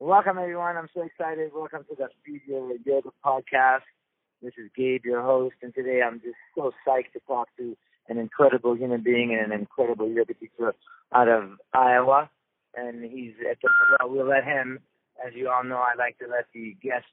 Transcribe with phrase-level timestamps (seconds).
[0.00, 0.76] Welcome, everyone.
[0.76, 1.50] I'm so excited.
[1.52, 3.82] Welcome to the Studio Yoga Podcast.
[4.40, 7.76] This is Gabe, your host, and today I'm just so psyched to talk to
[8.08, 10.72] an incredible human being and an incredible yoga teacher
[11.12, 12.30] out of Iowa.
[12.76, 14.78] And he's at the, well, we'll let him,
[15.26, 17.08] as you all know, I like to let the guests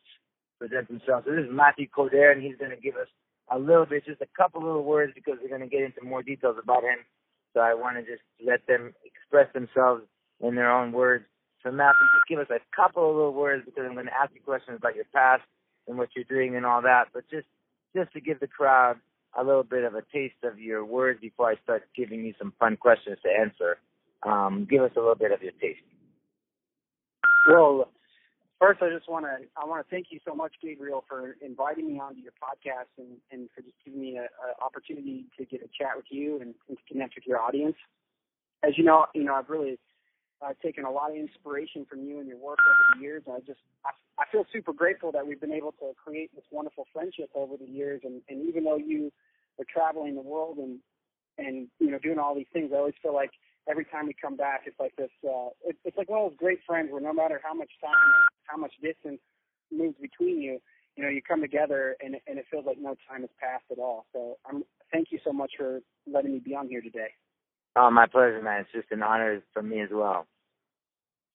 [0.60, 1.26] present themselves.
[1.26, 3.08] So this is Matthew Coder, and he's going to give us
[3.50, 6.22] a little bit, just a couple little words, because we're going to get into more
[6.22, 7.00] details about him.
[7.56, 10.04] So I want to just let them express themselves
[10.40, 11.26] in their own words.
[11.66, 14.32] So Matthew, just give us a couple of little words because I'm going to ask
[14.36, 15.42] you questions about your past
[15.88, 17.06] and what you're doing and all that.
[17.12, 17.48] But just
[17.96, 18.98] just to give the crowd
[19.36, 22.54] a little bit of a taste of your words before I start giving you some
[22.60, 23.78] fun questions to answer.
[24.24, 25.82] Um, give us a little bit of your taste.
[27.50, 27.90] Well,
[28.60, 31.88] first I just want to I want to thank you so much, Gabriel, for inviting
[31.88, 34.28] me onto your podcast and, and for just giving me an
[34.62, 37.76] opportunity to get a chat with you and, and to connect with your audience.
[38.64, 39.80] As you know, you know I've really
[40.46, 43.24] I've taken a lot of inspiration from you and your work over the years.
[43.28, 43.90] I just, I,
[44.22, 47.66] I feel super grateful that we've been able to create this wonderful friendship over the
[47.66, 48.02] years.
[48.04, 49.12] And, and even though you
[49.60, 50.80] are traveling the world and,
[51.38, 53.32] and, you know, doing all these things, I always feel like
[53.68, 56.38] every time we come back, it's like this, uh, it, it's like one of those
[56.38, 57.94] great friends where no matter how much time,
[58.44, 59.20] how much distance
[59.72, 60.62] moves between you,
[60.96, 63.80] you know, you come together and, and it feels like no time has passed at
[63.80, 64.06] all.
[64.14, 67.10] So I'm, thank you so much for letting me be on here today.
[67.76, 68.62] Oh, my pleasure, man.
[68.62, 70.28] It's just an honor for me as well.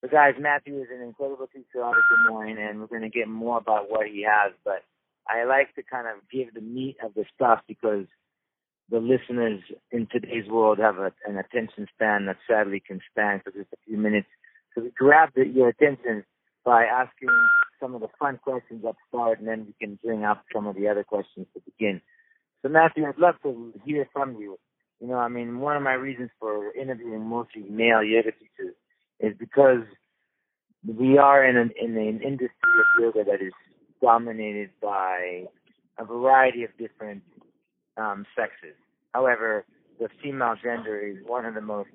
[0.08, 3.28] Guys, Matthew is an incredible teacher out of Des Moines, and we're going to get
[3.28, 4.52] more about what he has.
[4.64, 4.82] But
[5.28, 8.06] I like to kind of give the meat of the stuff because
[8.90, 9.60] the listeners
[9.92, 13.76] in today's world have a, an attention span that sadly can span for just a
[13.86, 14.26] few minutes.
[14.74, 16.24] So we grab the, your attention
[16.64, 17.28] by asking
[17.78, 20.76] some of the fun questions up start, and then we can bring up some of
[20.76, 22.00] the other questions to begin.
[22.62, 24.58] So Matthew, I'd love to hear from you.
[24.98, 28.74] You know, I mean, one of my reasons for interviewing mostly male yoga teachers
[29.20, 29.82] is because
[30.86, 32.48] we are in an in an industry
[32.98, 33.52] of yoga that is
[34.02, 35.44] dominated by
[35.98, 37.22] a variety of different
[37.96, 38.76] um, sexes.
[39.12, 39.64] However,
[39.98, 41.90] the female gender is one of the most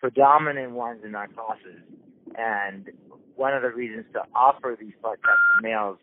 [0.00, 1.82] predominant ones in our classes,
[2.36, 2.90] and
[3.34, 5.98] one of the reasons to offer these podcasts to males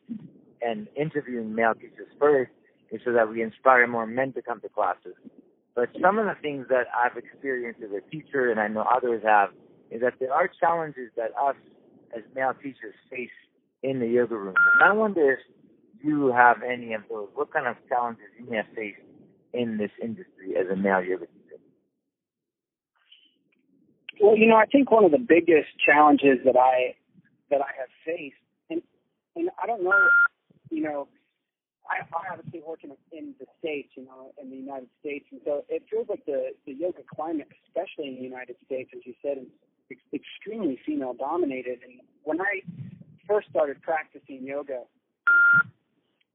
[0.61, 2.51] and interviewing male teachers first
[2.91, 5.15] is so that we inspire more men to come to classes.
[5.75, 9.23] But some of the things that I've experienced as a teacher, and I know others
[9.25, 9.49] have,
[9.93, 11.55] is that there are challenges that us
[12.15, 13.29] as male teachers face
[13.83, 14.55] in the yoga room.
[14.79, 15.39] And I wonder if
[16.03, 17.29] you have any of those.
[17.35, 19.01] What kind of challenges you may have faced
[19.53, 21.61] in this industry as a male yoga teacher?
[24.19, 26.95] Well, you know, I think one of the biggest challenges that I
[27.49, 28.35] that I have faced,
[28.69, 28.81] and
[29.35, 29.93] and I don't know,
[30.71, 31.07] you know,
[31.89, 35.41] I, I obviously work in, in the states, you know, in the United States, and
[35.45, 39.13] so it feels like the the yoga climate, especially in the United States, as you
[39.21, 39.47] said, is
[40.13, 41.79] extremely female dominated.
[41.83, 42.61] And when I
[43.27, 44.83] first started practicing yoga,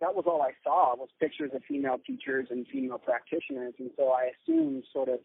[0.00, 4.10] that was all I saw was pictures of female teachers and female practitioners, and so
[4.10, 5.18] I assumed, sort of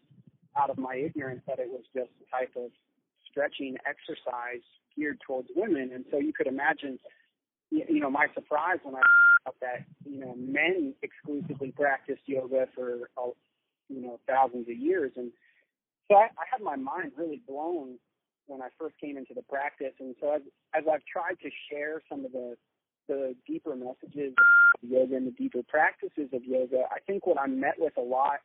[0.56, 2.70] out of my ignorance, that it was just a type of
[3.30, 4.62] stretching exercise
[4.96, 5.90] geared towards women.
[5.94, 6.98] And so you could imagine,
[7.70, 9.02] you know, my surprise when I
[9.44, 13.30] found that you know men exclusively practiced yoga for uh,
[13.88, 15.30] you know thousands of years, and
[16.10, 17.98] so I, I had my mind really blown
[18.46, 19.92] when I first came into the practice.
[20.00, 20.42] And so as,
[20.74, 22.56] as I've tried to share some of the
[23.06, 24.32] the deeper messages
[24.82, 28.00] of yoga and the deeper practices of yoga, I think what I'm met with a
[28.00, 28.40] lot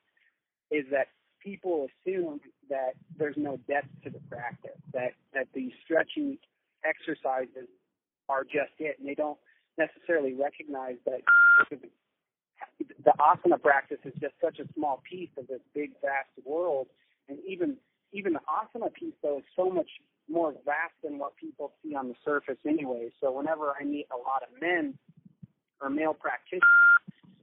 [0.70, 1.08] is that
[1.42, 6.38] people assume that there's no depth to the practice, that that these stretching
[6.84, 7.70] exercises
[8.28, 9.38] are just it, and they don't
[9.78, 11.22] necessarily recognize that
[11.70, 16.88] the asana practice is just such a small piece of this big vast world,
[17.28, 17.78] and even
[18.12, 19.90] even the asana piece though is so much
[20.30, 23.10] more vast than what people see on the surface anyway.
[23.20, 24.94] So whenever I meet a lot of men
[25.82, 26.64] or male practitioners,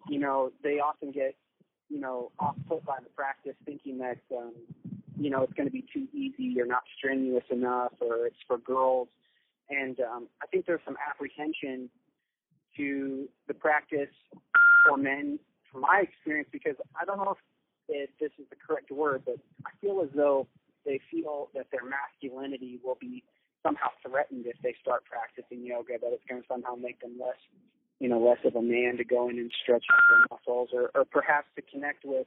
[0.09, 1.35] you know, they often get,
[1.89, 4.53] you know, off put by the practice thinking that um,
[5.19, 9.09] you know, it's gonna be too easy or not strenuous enough or it's for girls.
[9.69, 11.91] And um I think there's some apprehension
[12.77, 14.15] to the practice
[14.87, 15.39] for men
[15.73, 17.39] from my experience because I don't know if
[17.89, 20.47] if this is the correct word, but I feel as though
[20.85, 23.25] they feel that their masculinity will be
[23.63, 27.39] somehow threatened if they start practicing yoga, that it's going to somehow make them less,
[27.99, 31.05] you know, less of a man to go in and stretch their muscles, or, or
[31.05, 32.27] perhaps to connect with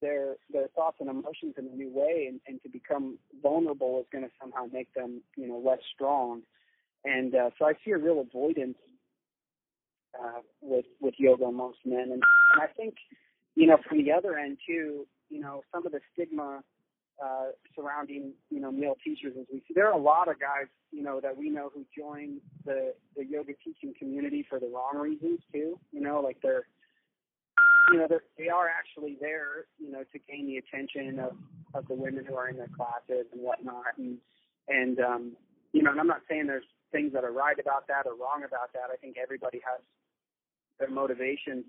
[0.00, 4.06] their their thoughts and emotions in a new way, and, and to become vulnerable is
[4.10, 6.42] going to somehow make them, you know, less strong.
[7.04, 8.78] And uh, so I see a real avoidance
[10.18, 12.94] uh, with with yoga amongst men, and, and I think
[13.54, 16.62] you know, from the other end too, you know, some of the stigma
[17.22, 17.46] uh,
[17.76, 19.74] surrounding you know male teachers as we see.
[19.74, 23.24] There are a lot of guys you know that we know who join the the
[23.24, 25.78] yoga teaching community for the wrong reasons too.
[25.92, 26.64] You know, like they're
[27.92, 31.32] you know they're, they are actually there you know to gain the attention of
[31.74, 34.18] of the women who are in their classes and whatnot and
[34.68, 35.32] and um
[35.72, 38.42] you know and I'm not saying there's things that are right about that or wrong
[38.46, 38.90] about that.
[38.92, 39.80] I think everybody has
[40.78, 41.64] their motivations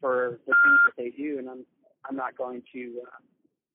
[0.00, 1.64] for the things that they do, and I'm
[2.08, 3.18] I'm not going to uh,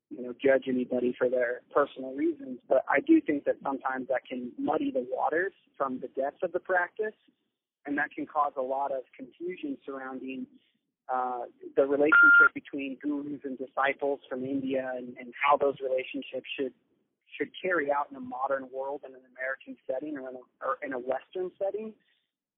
[0.09, 4.21] you know judge anybody for their personal reasons, but I do think that sometimes that
[4.27, 7.17] can muddy the waters from the depth of the practice,
[7.85, 10.45] and that can cause a lot of confusion surrounding
[11.11, 11.45] uh,
[11.75, 16.73] the relationship between gurus and disciples from India and, and how those relationships should
[17.37, 20.77] should carry out in a modern world in an American setting or in a, or
[20.83, 21.93] in a Western setting.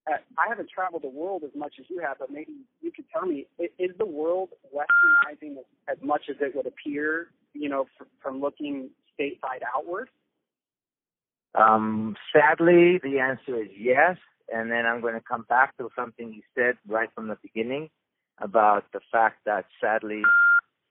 [0.09, 3.05] Uh, I haven't traveled the world as much as you have, but maybe you could
[3.13, 5.57] tell me: is the world westernizing
[5.87, 7.27] as, much as it would appear?
[7.53, 8.89] You know, f- from looking
[9.19, 10.09] stateside outward.
[11.53, 14.17] Um, sadly, the answer is yes.
[14.53, 17.89] And then I'm going to come back to something you said right from the beginning
[18.39, 20.23] about the fact that sadly,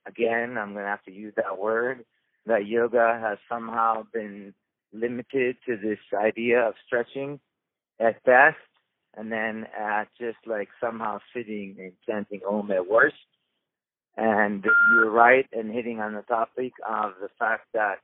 [0.07, 2.05] again, I'm going to have to use that word,
[2.47, 4.55] that yoga has somehow been
[4.93, 7.39] limited to this idea of stretching
[7.99, 8.57] at best
[9.17, 13.17] and then at just like somehow sitting and chanting Om at worst.
[14.17, 14.65] And
[14.95, 17.97] you're right in hitting on the topic of the fact that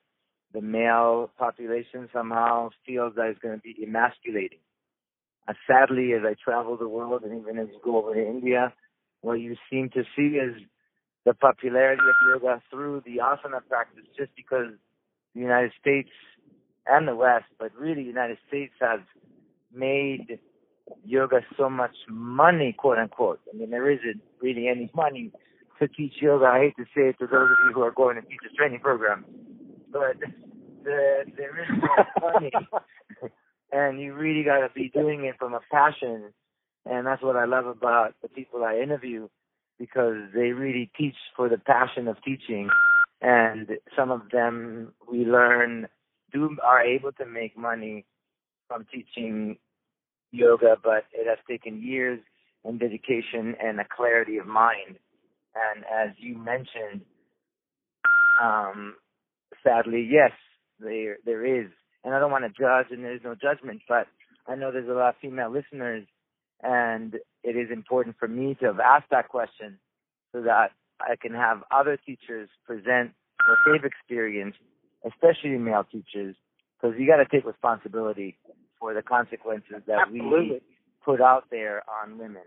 [0.53, 4.61] the male population somehow feels that it's going to be emasculating.
[5.49, 8.73] Uh, sadly, as I travel the world and even as you go over to India,
[9.21, 10.55] what you seem to see is
[11.25, 14.73] the popularity of yoga through the asana practice just because
[15.35, 16.11] the United States
[16.87, 19.01] and the West, but really the United States has
[19.75, 20.39] made
[21.05, 23.41] yoga so much money, quote unquote.
[23.53, 25.33] I mean, there isn't really any money
[25.81, 26.47] to teach yoga.
[26.47, 28.55] I hate to say it to those of you who are going to teach a
[28.55, 29.25] training program,
[29.93, 30.17] but
[30.85, 32.51] the, there is no money.
[33.73, 36.33] and you really got to be doing it from a passion.
[36.85, 39.29] And that's what I love about the people I interview
[39.79, 42.69] because they really teach for the passion of teaching.
[43.21, 45.89] And some of them we learn
[46.33, 48.05] do are able to make money
[48.69, 49.59] from teaching
[50.33, 52.21] yoga, but it has taken years
[52.65, 54.99] and dedication and a clarity of mind.
[55.55, 57.03] And as you mentioned,
[58.43, 58.95] um,
[59.63, 60.33] sadly, yes,
[60.79, 61.71] there there is,
[62.05, 64.07] and I don't want to judge, and there's no judgment, but
[64.47, 66.07] I know there's a lot of female listeners,
[66.63, 69.79] and it is important for me to have asked that question
[70.33, 73.13] so that I can have other teachers present
[73.49, 74.59] what they've experienced,
[75.07, 76.37] especially male teachers,
[76.77, 78.37] because you got to take responsibility
[78.79, 80.51] for the consequences that Absolutely.
[80.51, 80.61] we
[81.05, 82.43] put out there on women.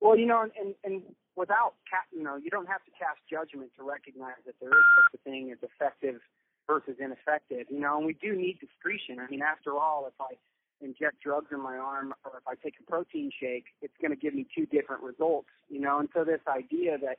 [0.00, 1.02] Well, you know, and, and, and
[1.36, 4.84] without, ca- you know, you don't have to cast judgment to recognize that there is
[4.96, 6.20] such a thing as effective
[6.66, 7.66] versus ineffective.
[7.70, 9.18] You know, and we do need discretion.
[9.20, 10.34] I mean, after all, if I
[10.80, 14.16] inject drugs in my arm or if I take a protein shake, it's going to
[14.16, 15.48] give me two different results.
[15.68, 17.18] You know, and so this idea that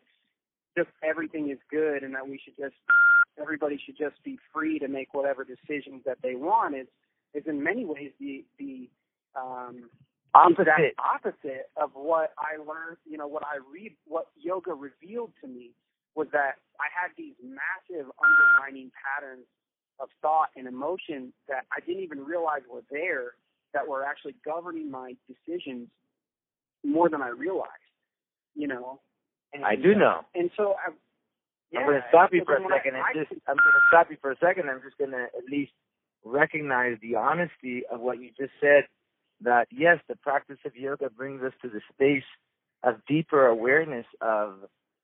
[0.77, 2.75] just everything is good and that we should just
[3.41, 6.87] everybody should just be free to make whatever decisions that they want is
[7.35, 8.89] is in many ways the the
[9.35, 9.89] um
[10.33, 10.95] Opposite.
[10.99, 15.71] opposite of what I learned, you know, what I read, what yoga revealed to me
[16.13, 19.45] was that I had these massive underlining patterns
[20.01, 23.35] of thought and emotion that I didn't even realize were there
[23.73, 25.87] that were actually governing my decisions
[26.83, 27.71] more than I realized,
[28.55, 28.99] you know.
[29.53, 30.19] And, I do know.
[30.35, 30.91] And so I,
[31.71, 33.31] yeah, I'm going to stop you for a then when I- second and I- just
[33.47, 34.69] I'm going to stop you for a second.
[34.69, 35.71] I'm just going to at least
[36.25, 38.85] recognize the honesty of what you just said.
[39.41, 42.23] That yes, the practice of yoga brings us to the space
[42.83, 44.55] of deeper awareness of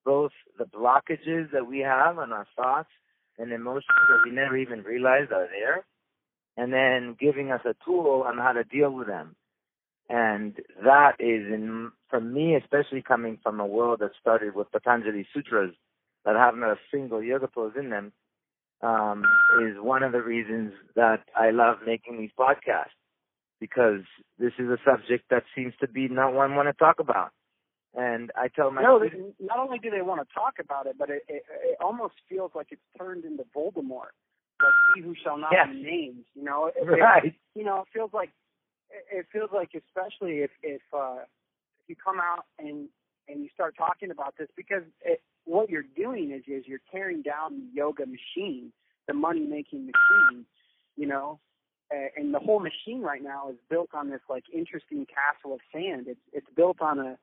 [0.06, 2.90] both the blockages that we have on our thoughts
[3.38, 5.86] and emotions that we never even realized are there,
[6.58, 9.36] and then giving us a tool on how to deal with them.
[10.10, 15.26] And that is, in, for me, especially coming from a world that started with Patanjali
[15.34, 15.74] Sutras
[16.26, 18.12] that have not a single yoga pose in them,
[18.84, 19.24] um,
[19.62, 22.96] is one of the reasons that I love making these podcasts
[23.60, 24.02] because
[24.40, 27.32] this is a subject that seems to be not one want to talk about.
[27.94, 30.96] And I tell my no, students, not only do they want to talk about it,
[30.98, 34.16] but it, it, it almost feels like it's turned into Voldemort,
[34.62, 35.68] like he who shall not Yes.
[35.70, 36.24] be named.
[36.34, 38.30] You know, it, it- right, you know, it feels like
[38.90, 41.18] it it feels like especially if if uh
[41.84, 42.88] if you come out and
[43.28, 47.22] and you start talking about this because it, what you're doing is is you're tearing
[47.22, 48.72] down the yoga machine,
[49.08, 50.46] the money making machine,
[50.96, 51.40] you know,
[52.16, 56.06] and the whole machine right now is built on this like interesting castle of sand.
[56.08, 57.18] It's it's built on a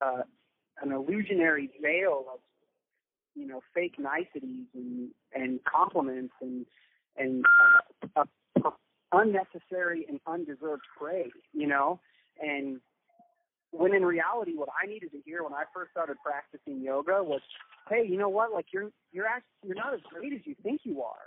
[0.00, 0.22] uh,
[0.82, 2.40] an illusionary veil of
[3.34, 6.66] you know fake niceties and and compliments and
[7.16, 7.44] and
[8.16, 8.24] uh,
[8.64, 8.70] uh,
[9.12, 12.00] unnecessary and undeserved praise, you know,
[12.40, 12.80] and
[13.78, 17.40] when in reality, what I needed to hear when I first started practicing yoga was,
[17.88, 18.52] "Hey, you know what?
[18.52, 21.26] Like you're you're actually you're not as great as you think you are.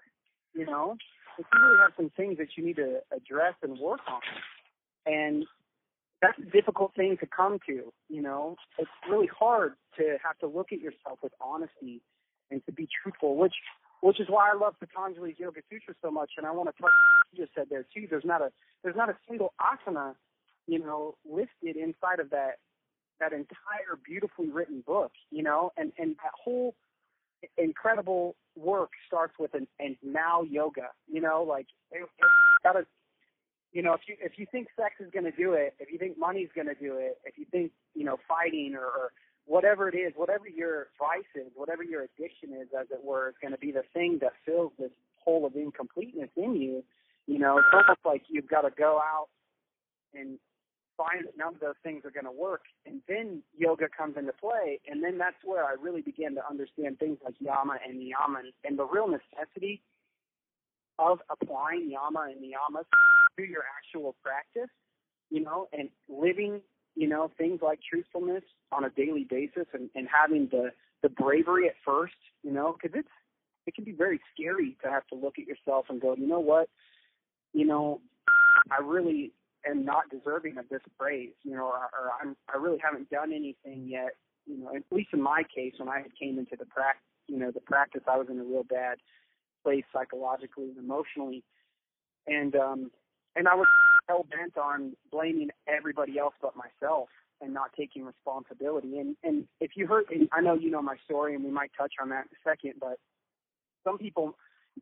[0.54, 0.98] You know,
[1.38, 4.22] if you really have some things that you need to address and work on."
[5.06, 5.46] And
[6.22, 7.94] that's a difficult thing to come to.
[8.10, 12.02] You know, it's really hard to have to look at yourself with honesty
[12.52, 13.56] and to be truthful, which
[14.02, 16.32] which is why I love Patanjali's Yoga Sutra so much.
[16.38, 16.92] And I want to touch
[17.32, 18.08] you just said there too.
[18.10, 18.52] There's not a
[18.84, 20.16] there's not a single asana,
[20.70, 22.60] you know, listed inside of that
[23.20, 25.12] that entire beautifully written book.
[25.32, 26.76] You know, and and that whole
[27.58, 30.90] incredible work starts with an and now yoga.
[31.12, 31.68] You know, like
[32.64, 32.86] gotta
[33.72, 36.00] you know, if you if you think sex is going to do it, if you
[36.00, 39.12] think money's going to do it, if you think you know fighting or, or
[39.46, 43.36] whatever it is, whatever your vice is, whatever your addiction is, as it were, is
[43.42, 44.92] going to be the thing that fills this
[45.24, 46.84] hole of incompleteness in you.
[47.28, 49.28] You know, it's almost like you've got to go out
[50.16, 50.40] and
[51.00, 54.34] find that none of those things are going to work, and then yoga comes into
[54.34, 58.40] play, and then that's where I really began to understand things like yama and niyama
[58.40, 59.82] and, and the real necessity
[61.00, 62.84] of applying yama and niyamas
[63.38, 64.70] to your actual practice,
[65.30, 66.60] you know, and living,
[66.96, 71.68] you know, things like truthfulness on a daily basis and, and having the, the bravery
[71.68, 73.08] at first, you know, because it's,
[73.66, 76.42] it can be very scary to have to look at yourself and go, you know
[76.42, 76.68] what,
[77.54, 78.02] you know,
[78.70, 79.32] I really
[79.68, 83.32] am not deserving of this praise, you know, or, or I'm, I really haven't done
[83.34, 87.04] anything yet, you know, at least in my case, when I came into the practice,
[87.28, 88.98] you know, the practice, I was in a real bad
[89.64, 91.44] place psychologically and emotionally.
[92.28, 92.92] And um
[93.36, 93.68] and I was
[94.08, 97.10] hell bent on blaming everybody else but myself
[97.42, 99.00] and not taking responsibility.
[99.00, 101.72] And and if you heard, and I know you know my story, and we might
[101.78, 102.98] touch on that in a second, but
[103.84, 104.36] some people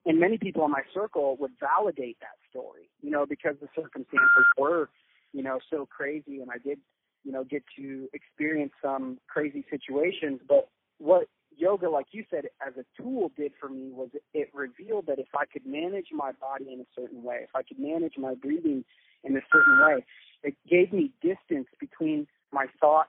[0.05, 4.45] and many people in my circle would validate that story, you know, because the circumstances
[4.57, 4.89] were,
[5.33, 6.79] you know, so crazy, and I did,
[7.23, 10.39] you know, get to experience some crazy situations.
[10.47, 15.07] But what yoga, like you said, as a tool did for me was it revealed
[15.07, 18.13] that if I could manage my body in a certain way, if I could manage
[18.17, 18.85] my breathing
[19.23, 20.05] in a certain way,
[20.43, 23.07] it gave me distance between my thought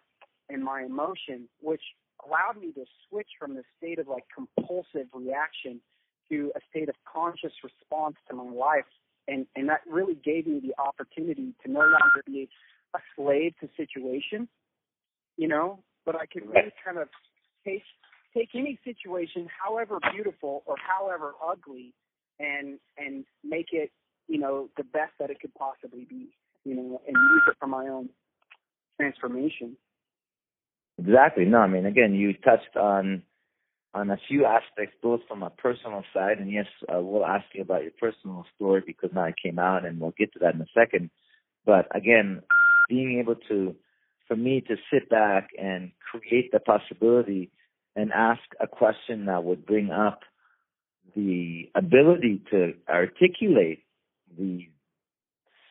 [0.48, 1.82] and my emotion, which
[2.26, 5.80] allowed me to switch from the state of like compulsive reaction
[6.30, 8.84] to a state of conscious response to my life.
[9.26, 12.48] And, and that really gave me the opportunity to no longer be
[12.94, 14.48] a slave to situation,
[15.36, 17.08] you know, but I could really kind of
[17.64, 17.82] take
[18.34, 21.92] take any situation, however beautiful or however ugly,
[22.38, 23.90] and and make it
[24.26, 26.28] you know the best that it could possibly be,
[26.64, 28.08] you know, and use it for my own
[28.98, 29.76] transformation.
[30.98, 31.44] Exactly.
[31.44, 33.22] No, I mean, again, you touched on
[33.94, 37.62] on a few aspects, both from a personal side, and yes, uh, we'll ask you
[37.62, 40.60] about your personal story because now it came out, and we'll get to that in
[40.60, 41.10] a second.
[41.64, 42.42] But again,
[42.88, 43.74] being able to,
[44.26, 47.50] for me to sit back and create the possibility
[47.96, 50.20] and ask a question that would bring up
[51.16, 53.84] the ability to articulate
[54.38, 54.68] the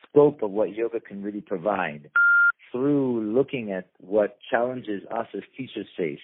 [0.08, 2.10] scope of what yoga can really provide
[2.72, 6.20] through looking at what challenges us as teachers face.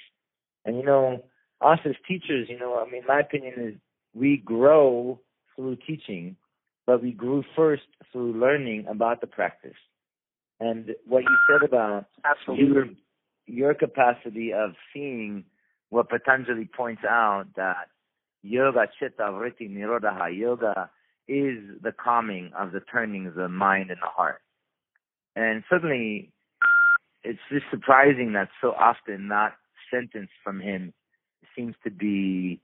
[0.65, 1.25] And you know,
[1.65, 3.75] us as teachers, you know, I mean, my opinion is
[4.15, 5.21] we grow
[5.57, 6.37] through teaching,
[6.87, 9.77] but we grew first through learning about the practice.
[10.61, 12.67] And what you said about Absolutely.
[12.67, 12.87] your,
[13.47, 15.45] your capacity of seeing
[15.91, 17.89] what Patanjali points out that
[18.43, 20.91] yoga chitta vritti nirodha yoga
[21.27, 24.43] is the calming of the turning of the mind and the heart.
[25.35, 26.33] And suddenly
[27.23, 29.55] it's just surprising that so often that
[29.91, 30.93] sentence from him
[31.57, 32.61] seems to be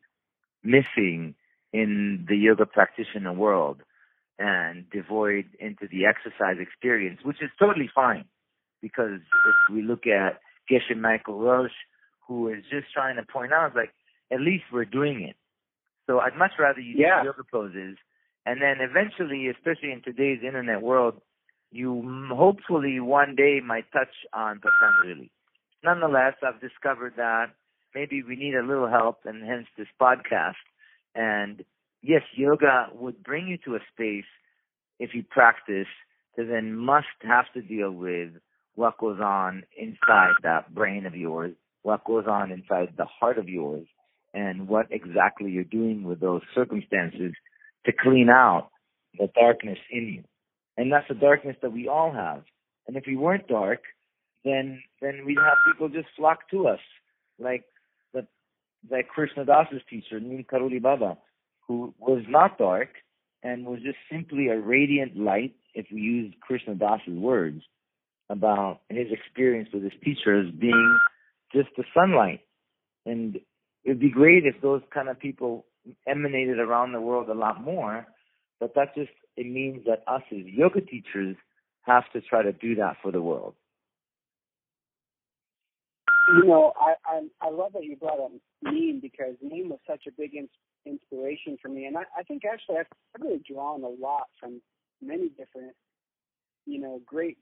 [0.62, 1.34] missing
[1.72, 3.80] in the yoga practitioner world
[4.38, 8.24] and devoid into the exercise experience, which is totally fine.
[8.80, 11.72] Because if we look at Geshe Michael Roach,
[12.26, 13.92] who is just trying to point out, like,
[14.32, 15.36] at least we're doing it.
[16.06, 17.22] So I'd much rather you yeah.
[17.22, 17.96] do yoga poses,
[18.46, 21.20] and then eventually, especially in today's internet world,
[21.70, 25.30] you hopefully one day might touch on Patanjali.
[25.84, 27.50] Nonetheless, I've discovered that
[27.94, 30.54] maybe we need a little help, and hence this podcast.
[31.14, 31.64] And
[32.02, 34.30] yes, yoga would bring you to a space
[34.98, 35.88] if you practice
[36.36, 38.30] to then must have to deal with
[38.74, 43.48] what goes on inside that brain of yours what goes on inside the heart of
[43.48, 43.86] yours
[44.34, 47.32] and what exactly you're doing with those circumstances
[47.86, 48.68] to clean out
[49.18, 50.24] the darkness in you.
[50.76, 52.42] And that's the darkness that we all have.
[52.86, 53.82] And if we weren't dark,
[54.44, 56.80] then then we'd have people just flock to us,
[57.38, 57.64] like
[58.88, 60.44] like Krishna Das's teacher, Neem
[60.82, 61.18] Baba,
[61.66, 62.88] who was not dark
[63.42, 67.62] and was just simply a radiant light, if we use Krishna Das's words,
[68.28, 70.98] about his experience with his teacher as being
[71.52, 72.40] just the sunlight.
[73.04, 73.40] And
[73.84, 75.64] it'd be great if those kind of people
[76.06, 78.06] emanated around the world a lot more,
[78.60, 81.36] but that just, it means that us as yoga teachers
[81.82, 83.54] have to try to do that for the world.
[86.28, 90.04] You know, I I, I love that you brought up Neem because Neem was such
[90.06, 90.48] a big in,
[90.86, 92.86] inspiration for me, and I, I think actually I've,
[93.20, 94.60] really drawn a lot from
[95.02, 95.74] many different,
[96.66, 97.38] you know, great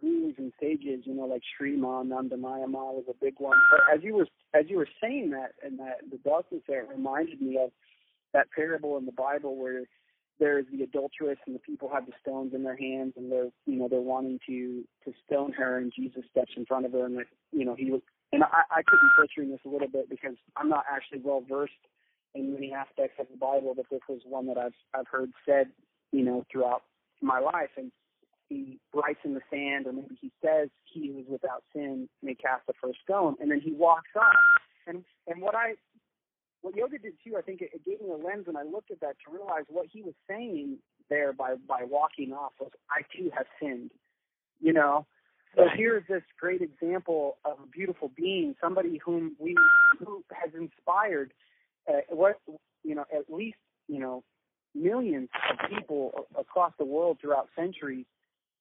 [0.00, 1.02] gurus and sages.
[1.04, 3.58] You know, like Sri Mahananda Mayama was a big one.
[3.70, 7.40] But as you were as you were saying that and that the darkness there, reminded
[7.40, 7.70] me of
[8.32, 9.84] that parable in the Bible where
[10.40, 13.76] there's the adulteress and the people have the stones in their hands and they're you
[13.76, 17.14] know they're wanting to to stone her and Jesus steps in front of her and
[17.14, 18.00] like you know he was
[18.32, 21.42] and I, I could be butchering this a little bit because I'm not actually well
[21.48, 21.72] versed
[22.34, 25.68] in many aspects of the Bible, but this was one that I've I've heard said,
[26.12, 26.82] you know, throughout
[27.20, 27.70] my life.
[27.76, 27.90] And
[28.48, 32.34] he writes in the sand, or maybe he says, "He who is without sin may
[32.34, 34.34] cast the first stone," and then he walks off.
[34.86, 35.74] And and what I
[36.62, 38.90] what yoga did too, I think it, it gave me a lens when I looked
[38.90, 43.02] at that to realize what he was saying there by by walking off was, "I
[43.16, 43.90] too have sinned,"
[44.60, 45.06] you know.
[45.60, 49.54] So here's this great example of a beautiful being, somebody whom we
[49.98, 51.34] who has inspired
[51.86, 52.40] uh, what
[52.82, 54.24] you know at least you know
[54.74, 58.06] millions of people across the world throughout centuries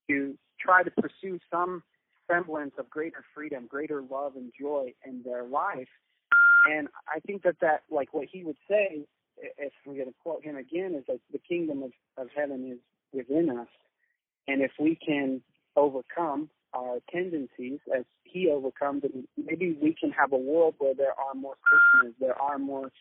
[0.09, 1.83] to try to pursue some
[2.29, 5.87] semblance of greater freedom, greater love and joy in their life.
[6.69, 9.05] And I think that that like what he would say,
[9.37, 12.79] if we're going to quote him again, is that the kingdom of, of heaven is
[13.13, 13.69] within us,
[14.49, 15.41] and if we can
[15.77, 21.13] overcome our tendencies as he overcomes and maybe we can have a world where there
[21.19, 22.91] are more Christians, there are more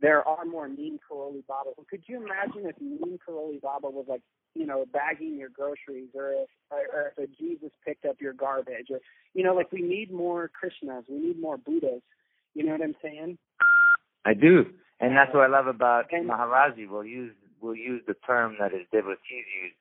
[0.00, 1.70] there are more Neem Karoli Baba.
[1.90, 4.22] Could you imagine if Neem Karoli Baba was like,
[4.54, 8.86] you know, bagging your groceries or if or if a Jesus picked up your garbage
[8.90, 9.00] or
[9.34, 12.02] you know, like we need more Krishnas, we need more Buddhas.
[12.54, 13.38] You know what I'm saying?
[14.24, 14.66] I do.
[15.00, 16.88] And that's what I love about and, Maharaji.
[16.88, 19.74] We'll use we'll use the term that his devotees use.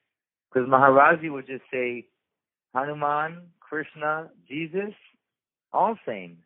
[0.52, 2.06] Because Maharaji would just say
[2.78, 4.94] Hanuman, Krishna, Jesus,
[5.74, 6.38] all same.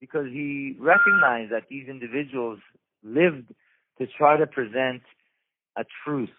[0.00, 2.58] Because he recognized that these individuals
[3.02, 3.52] lived
[3.98, 5.02] to try to present
[5.76, 6.30] a truth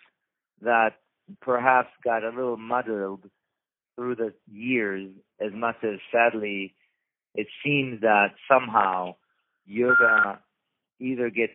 [0.62, 0.94] that
[1.42, 3.22] perhaps got a little muddled
[3.96, 6.74] through the years as much as sadly
[7.36, 9.14] it seems that somehow
[9.66, 10.40] yoga
[11.00, 11.54] either gets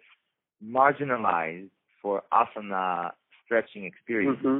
[0.65, 1.71] marginalized
[2.01, 3.11] for asana
[3.45, 4.59] stretching experience mm-hmm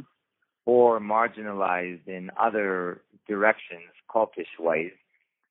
[0.65, 4.93] or marginalized in other directions, cultish ways.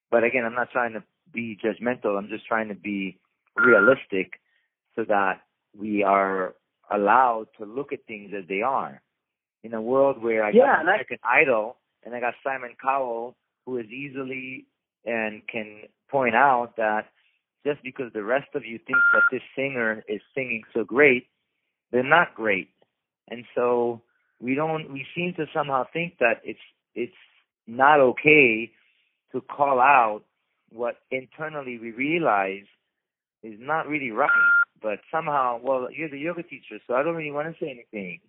[0.09, 2.17] But again, I'm not trying to be judgmental.
[2.17, 3.17] I'm just trying to be
[3.55, 4.39] realistic
[4.95, 5.41] so that
[5.77, 6.55] we are
[6.91, 9.01] allowed to look at things as they are.
[9.63, 13.77] In a world where I yeah, got American Idol and I got Simon Cowell who
[13.77, 14.65] is easily
[15.05, 17.05] and can point out that
[17.65, 21.27] just because the rest of you think that this singer is singing so great,
[21.91, 22.69] they're not great.
[23.29, 24.01] And so
[24.41, 26.59] we don't we seem to somehow think that it's
[26.95, 27.13] it's
[27.67, 28.71] not okay
[29.31, 30.23] to call out
[30.71, 32.65] what internally we realize
[33.43, 34.29] is not really right.
[34.81, 38.19] But somehow, well, you're the yoga teacher, so I don't really want to say anything.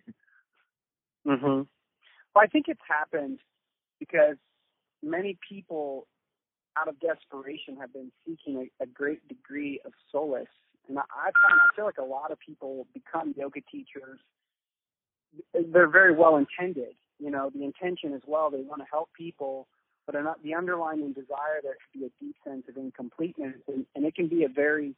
[1.25, 1.67] Mhm.
[2.35, 3.39] Well, I think it's happened
[3.99, 4.37] because
[5.01, 6.07] many people,
[6.77, 10.47] out of desperation, have been seeking a, a great degree of solace.
[10.87, 14.19] And I, I find I feel like a lot of people become yoga teachers
[15.71, 16.95] they're very well intended.
[17.19, 19.67] You know, the intention as well, they want to help people,
[20.05, 24.05] but not the underlying desire there could be a deep sense of incompleteness, and, and
[24.05, 24.95] it can be a very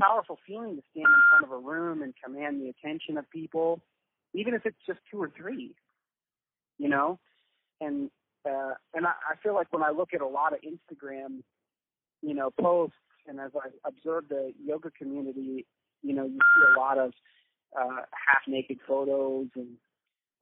[0.00, 3.80] powerful feeling to stand in front of a room and command the attention of people,
[4.34, 5.74] even if it's just two or three.
[6.78, 7.18] You know,
[7.80, 8.10] and
[8.48, 11.42] uh, and I, I feel like when I look at a lot of Instagram,
[12.22, 15.66] you know, posts, and as I observe the yoga community,
[16.02, 17.12] you know, you see a lot of
[17.76, 19.76] uh, half naked photos and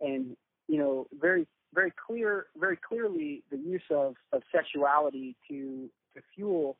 [0.00, 0.36] and
[0.68, 6.76] you know very very clear very clearly the use of, of sexuality to to fuel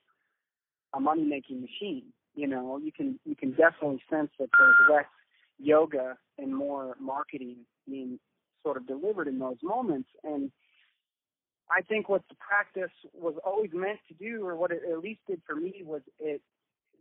[0.95, 2.05] a money making machine.
[2.35, 5.07] You know, you can you can definitely sense that there's less
[5.59, 8.19] yoga and more marketing being
[8.63, 10.09] sort of delivered in those moments.
[10.23, 10.51] And
[11.71, 15.21] I think what the practice was always meant to do, or what it at least
[15.27, 16.43] did for me, was it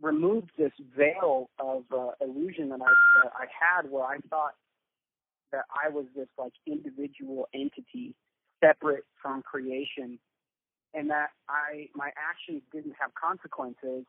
[0.01, 4.55] removed this veil of uh, illusion that I I had, where I thought
[5.51, 8.15] that I was this like individual entity
[8.63, 10.19] separate from creation,
[10.93, 14.05] and that I my actions didn't have consequences,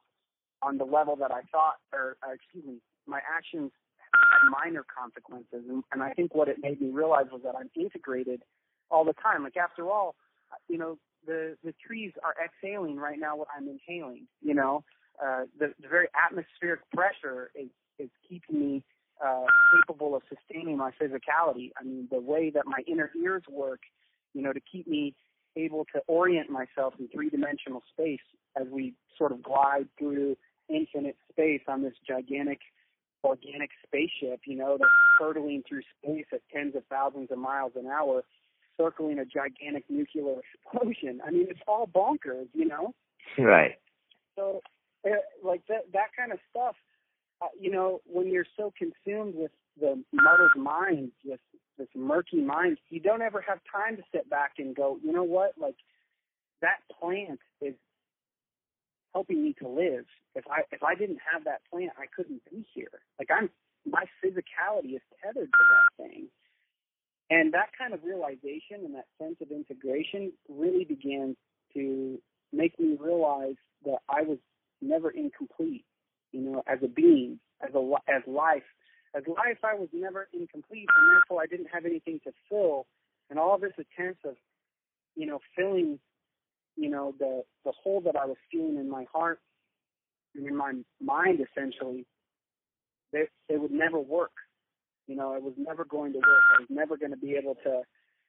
[0.62, 3.70] on the level that I thought, or, or excuse me, my actions
[4.12, 5.68] had minor consequences.
[5.68, 8.42] And, and I think what it made me realize was that I'm integrated
[8.90, 9.44] all the time.
[9.44, 10.14] Like after all,
[10.68, 14.26] you know, the the trees are exhaling right now what I'm inhaling.
[14.40, 14.84] You know,
[15.24, 18.84] uh, the the very atmospheric pressure is is keeping me
[19.24, 21.70] uh, capable of sustaining my physicality.
[21.80, 23.80] I mean, the way that my inner ears work,
[24.34, 25.14] you know, to keep me
[25.56, 28.20] able to orient myself in three dimensional space
[28.60, 30.36] as we sort of glide through
[30.68, 32.58] infinite space on this gigantic
[33.24, 37.86] organic spaceship, you know, that's hurtling through space at tens of thousands of miles an
[37.86, 38.22] hour,
[38.78, 41.20] circling a gigantic nuclear explosion.
[41.26, 42.94] I mean, it's all bonkers, you know?
[43.38, 43.76] Right.
[44.36, 44.60] So,
[45.06, 46.74] uh, like that, that kind of stuff,
[47.40, 51.40] uh, you know, when you're so consumed with the muddled mind, with
[51.78, 55.22] this murky mind, you don't ever have time to sit back and go, you know
[55.22, 55.76] what, like
[56.62, 57.74] that plant is
[59.12, 60.04] helping me to live.
[60.34, 63.00] If I if I didn't have that plant, I couldn't be here.
[63.18, 63.50] Like I'm
[63.90, 66.26] my physicality is tethered to that thing.
[67.30, 71.36] And that kind of realization and that sense of integration really began
[71.74, 72.18] to
[72.52, 74.38] make me realize that I was
[74.80, 75.84] never incomplete,
[76.32, 78.62] you know, as a being, as a as life.
[79.14, 82.86] As life, I was never incomplete, and therefore I didn't have anything to fill.
[83.30, 84.34] And all this attempts of,
[85.14, 85.98] you know, filling
[86.76, 89.40] you know, the the hole that I was feeling in my heart
[90.34, 92.06] and in my mind essentially,
[93.12, 94.32] they it would never work.
[95.06, 96.42] You know, it was never going to work.
[96.56, 97.82] I was never going to be able to,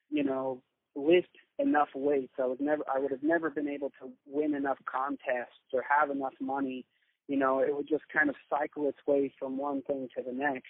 [0.10, 0.62] you know,
[0.98, 1.30] lift
[1.60, 2.34] enough weights.
[2.40, 6.10] I was never I would have never been able to win enough contests or have
[6.10, 6.86] enough money.
[7.28, 10.32] You know, it would just kind of cycle its way from one thing to the
[10.32, 10.68] next.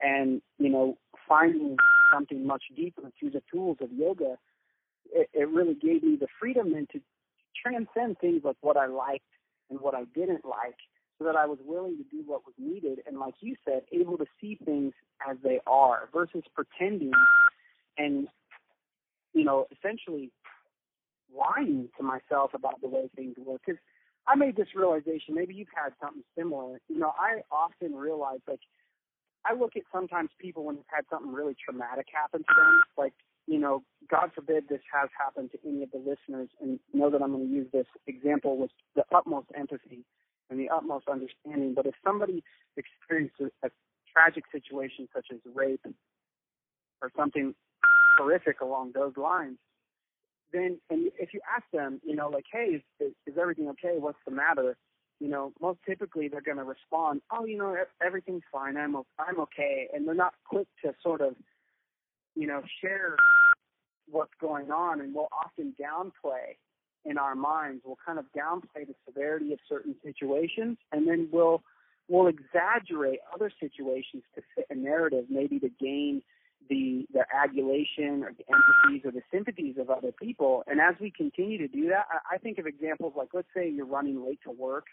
[0.00, 1.76] And, you know, finding
[2.12, 4.36] something much deeper through the tools of yoga
[5.12, 7.00] it, it really gave me the freedom then to
[7.62, 9.24] transcend things like what I liked
[9.70, 10.76] and what I didn't like
[11.18, 14.18] so that I was willing to do what was needed and like you said, able
[14.18, 14.92] to see things
[15.28, 17.12] as they are versus pretending
[17.96, 18.28] and
[19.36, 20.30] you know, essentially
[21.30, 23.58] lying to myself about the way things were.
[23.64, 23.78] Because
[24.26, 26.80] I made this realization, maybe you've had something similar.
[26.88, 28.60] You know, I often realize like
[29.44, 33.12] I look at sometimes people when they've had something really traumatic happen to them, like
[33.46, 37.22] you know, God forbid this has happened to any of the listeners, and know that
[37.22, 40.04] I'm going to use this example with the utmost empathy
[40.50, 41.74] and the utmost understanding.
[41.74, 42.42] But if somebody
[42.76, 43.68] experiences a
[44.12, 45.86] tragic situation such as rape
[47.02, 47.54] or something
[48.16, 49.58] horrific along those lines,
[50.52, 53.96] then and if you ask them, you know, like, hey, is, is everything okay?
[53.98, 54.76] What's the matter?
[55.20, 57.74] You know, most typically they're going to respond, oh, you know,
[58.04, 58.76] everything's fine.
[58.76, 61.34] I'm I'm okay, and they're not quick to sort of
[62.36, 63.16] you know, share
[64.08, 66.54] what's going on and we'll often downplay
[67.04, 67.82] in our minds.
[67.84, 71.62] We'll kind of downplay the severity of certain situations and then we'll
[72.08, 76.22] we'll exaggerate other situations to fit a narrative, maybe to gain
[76.68, 80.64] the the adulation or the empathies or the sympathies of other people.
[80.66, 83.68] And as we continue to do that, I, I think of examples like let's say
[83.68, 84.86] you're running late to work,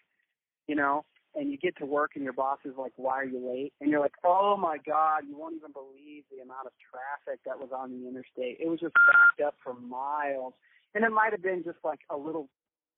[0.67, 1.05] you know,
[1.35, 3.73] and you get to work and your boss is like, why are you late?
[3.81, 7.57] And you're like, oh my God, you won't even believe the amount of traffic that
[7.57, 8.57] was on the interstate.
[8.59, 10.53] It was just backed up for miles.
[10.93, 12.49] And it might have been just like a little,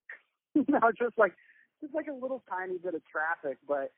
[0.53, 1.33] you know, just like,
[1.81, 3.91] just like a little tiny bit of traffic, but,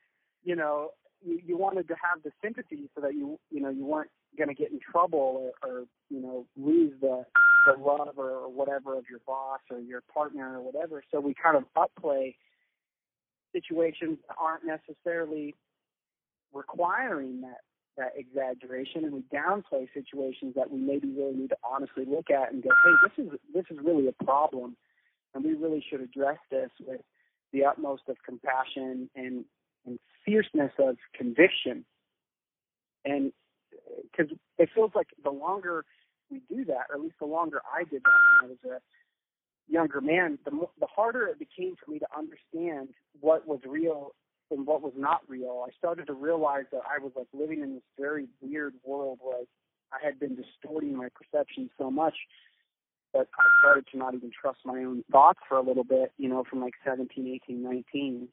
[0.44, 0.90] you know,
[1.24, 4.48] you, you wanted to have the sympathy so that you, you know, you weren't going
[4.48, 7.24] to get in trouble or, or, you know, lose the,
[7.66, 11.02] the love or, or whatever of your boss or your partner or whatever.
[11.12, 12.34] So we kind of upplay
[13.52, 15.54] situations that aren't necessarily
[16.52, 17.58] requiring that
[17.96, 22.52] that exaggeration and we downplay situations that we maybe really need to honestly look at
[22.52, 24.76] and go, hey, this is this is really a problem
[25.34, 27.00] and we really should address this with
[27.52, 29.44] the utmost of compassion and
[29.86, 31.84] and fierceness of conviction.
[33.04, 33.32] And
[34.10, 35.84] because it feels like the longer
[36.30, 39.72] we do that, or at least the longer I did that when I was a
[39.72, 42.88] younger man, the the harder it became for me to understand
[43.20, 44.12] what was real
[44.50, 45.64] and what was not real.
[45.66, 49.38] I started to realize that I was like living in this very weird world where
[49.38, 52.14] I, I had been distorting my perception so much
[53.14, 56.28] that I started to not even trust my own thoughts for a little bit, you
[56.28, 58.28] know, from like 17, 18, 19.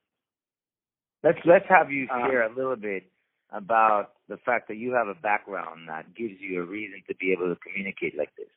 [1.24, 3.04] Let's let's have you um, share um, a little bit
[3.52, 7.32] about the fact that you have a background that gives you a reason to be
[7.32, 8.48] able to communicate like this.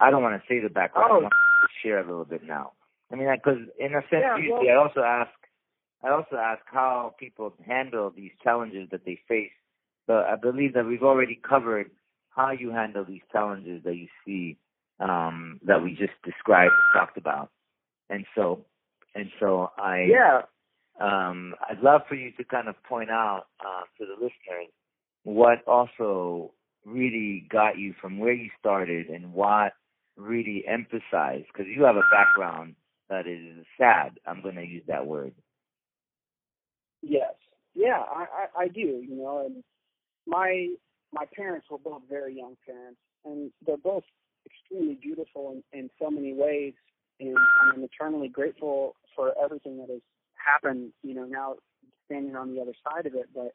[0.00, 1.08] I don't want to say the background.
[1.10, 1.16] Oh.
[1.16, 2.72] I want to share a little bit now.
[3.12, 5.30] I mean, because in a sense, yeah, usually well, I also ask,
[6.02, 9.52] I also ask how people handle these challenges that they face.
[10.06, 11.90] But I believe that we've already covered
[12.30, 14.58] how you handle these challenges that you see
[15.00, 17.50] um, that we just described, talked about,
[18.10, 18.64] and so,
[19.14, 20.42] and so I, yeah,
[21.00, 24.70] um, I'd love for you to kind of point out uh, to the listeners
[25.24, 26.52] what also
[26.84, 29.72] really got you from where you started and what
[30.16, 32.74] really emphasized, because you have a background
[33.08, 34.18] that is sad.
[34.26, 35.32] I'm going to use that word.
[37.02, 37.34] Yes.
[37.74, 38.26] Yeah, I,
[38.56, 38.80] I, I do.
[38.80, 39.64] You know, and
[40.26, 40.68] my
[41.12, 44.04] my parents were both very young parents, and they're both
[44.46, 46.74] extremely beautiful in, in so many ways.
[47.20, 47.36] And
[47.72, 50.02] I'm eternally grateful for everything that has
[50.44, 50.92] happened.
[51.02, 51.54] You know, now
[52.06, 53.54] standing on the other side of it, but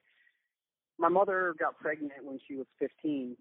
[0.98, 3.36] my mother got pregnant when she was 15,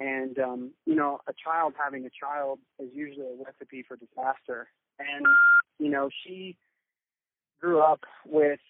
[0.00, 4.68] and um, you know, a child having a child is usually a recipe for disaster.
[4.98, 5.24] And
[5.78, 6.56] you know, she
[7.60, 8.60] grew up with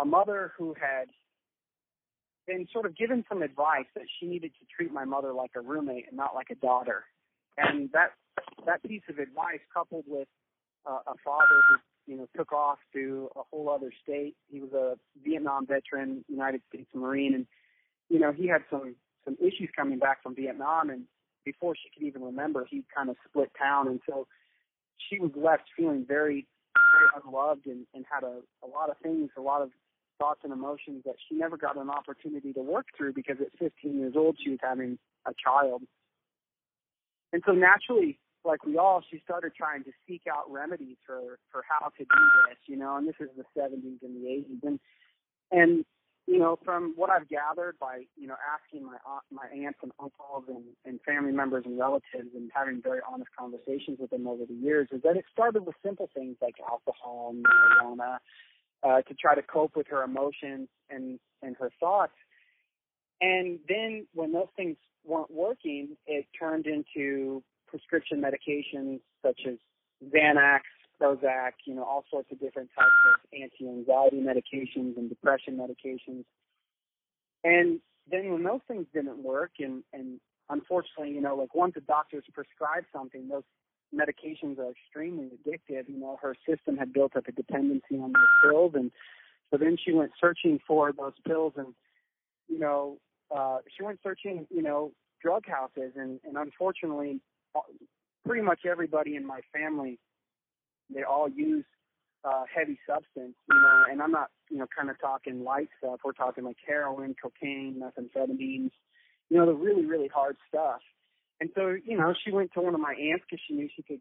[0.00, 1.08] a mother who had
[2.46, 5.60] been sort of given some advice that she needed to treat my mother like a
[5.60, 7.04] roommate and not like a daughter.
[7.56, 8.10] And that
[8.66, 10.28] that piece of advice, coupled with
[10.86, 11.76] uh, a father who
[12.08, 14.34] you know took off to a whole other state.
[14.50, 17.46] He was a Vietnam veteran, United States Marine, and
[18.08, 21.04] you know he had some some issues coming back from Vietnam, and
[21.44, 24.26] before she could even remember, he kind of split town, and so
[25.08, 26.46] she was left feeling very
[26.96, 29.70] very unloved and, and had a, a lot of things, a lot of
[30.18, 33.98] thoughts and emotions that she never got an opportunity to work through because at 15
[33.98, 35.82] years old she was having a child.
[37.32, 41.62] And so naturally, like we all, she started trying to seek out remedies for for
[41.68, 42.96] how to do this, you know.
[42.96, 44.80] And this is the 70s and the 80s, and
[45.50, 45.84] and
[46.26, 48.96] you know, from what I've gathered by you know asking my
[49.32, 53.98] my aunts and uncles and, and family members and relatives and having very honest conversations
[53.98, 57.44] with them over the years, is that it started with simple things like alcohol and
[57.44, 58.18] marijuana
[58.82, 62.12] uh, to try to cope with her emotions and and her thoughts.
[63.20, 69.56] And then when those things weren't working, it turned into prescription medications such as
[70.12, 70.60] Xanax,
[71.00, 76.24] Prozac, you know, all sorts of different types of anti-anxiety medications and depression medications.
[77.44, 81.80] And then when those things didn't work, and and unfortunately, you know, like once the
[81.80, 83.44] doctors prescribe something, those
[83.94, 85.88] medications are extremely addictive.
[85.88, 88.90] You know, her system had built up a dependency on those pills, and
[89.50, 91.74] so then she went searching for those pills, and
[92.48, 92.98] you know,
[93.34, 97.20] uh, she went searching, you know, drug houses, and and unfortunately,
[98.26, 99.98] pretty much everybody in my family,
[100.94, 101.64] they all use
[102.24, 106.00] uh, heavy substance, you know, and I'm not, you know, kind of talking light stuff.
[106.04, 108.70] We're talking like heroin, cocaine, methamphetamines,
[109.30, 110.80] you know, the really, really hard stuff.
[111.40, 113.82] And so, you know, she went to one of my aunts because she knew she
[113.82, 114.00] could,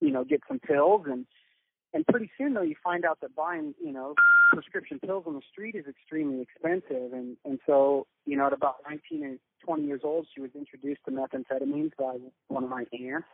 [0.00, 1.26] you know, get some pills and
[1.92, 4.14] and pretty soon though you find out that buying, you know,
[4.52, 8.76] prescription pills on the street is extremely expensive and and so, you know, at about
[8.88, 12.16] 19 and 20 years old she was introduced to methamphetamines by
[12.48, 13.28] one of my aunts.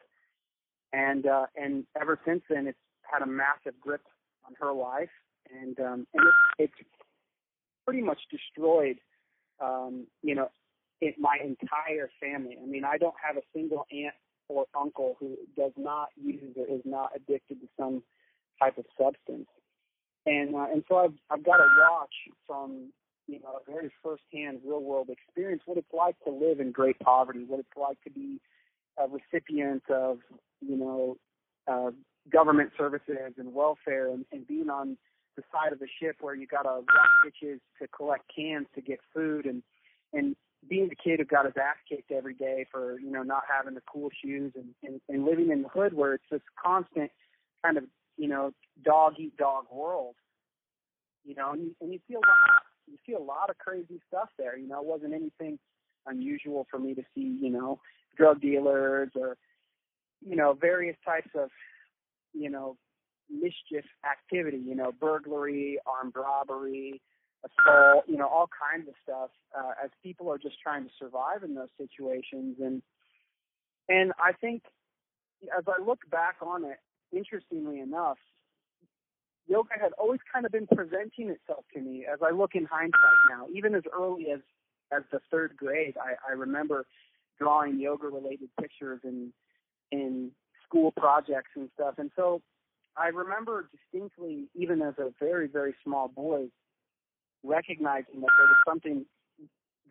[0.92, 4.02] And uh and ever since then it's had a massive grip
[4.46, 5.10] on her life
[5.50, 6.88] and um and it, it's
[7.84, 8.96] pretty much destroyed
[9.60, 10.48] um, you know,
[11.00, 12.56] it, my entire family.
[12.62, 14.14] I mean, I don't have a single aunt
[14.48, 18.02] or uncle who does not use or is not addicted to some
[18.58, 19.48] type of substance.
[20.26, 22.14] And uh, and so I've I've got to watch
[22.46, 22.92] from
[23.26, 26.98] you know a very firsthand real world experience what it's like to live in great
[26.98, 28.40] poverty, what it's like to be
[28.98, 30.18] a recipient of
[30.60, 31.16] you know
[31.68, 31.90] uh,
[32.32, 34.96] government services and welfare, and, and being on
[35.36, 38.80] the side of the ship where you got to rock ditches to collect cans to
[38.80, 39.62] get food, and
[40.12, 40.34] and
[40.68, 43.74] being the kid who got his ass kicked every day for you know not having
[43.74, 47.10] the cool shoes and, and and living in the hood where it's this constant
[47.64, 47.84] kind of
[48.16, 48.52] you know
[48.84, 50.14] dog eat dog world
[51.24, 52.20] you know and you, and you feel
[52.86, 55.58] you see a lot of crazy stuff there you know it wasn't anything
[56.06, 57.80] unusual for me to see you know
[58.16, 59.36] drug dealers or
[60.24, 61.50] you know various types of
[62.32, 62.76] you know
[63.30, 67.00] mischief activity you know burglary armed robbery
[67.46, 71.42] assault, you know, all kinds of stuff uh, as people are just trying to survive
[71.42, 72.56] in those situations.
[72.60, 72.82] And
[73.88, 74.62] and I think
[75.56, 76.78] as I look back on it,
[77.16, 78.18] interestingly enough,
[79.48, 83.20] yoga had always kind of been presenting itself to me as I look in hindsight
[83.30, 84.40] now, even as early as
[84.92, 85.96] as the third grade.
[86.00, 86.86] I, I remember
[87.38, 89.32] drawing yoga related pictures in
[89.90, 90.30] in
[90.66, 91.94] school projects and stuff.
[91.98, 92.42] And so
[92.96, 96.46] I remember distinctly, even as a very, very small boy,
[97.44, 99.06] recognizing that there was something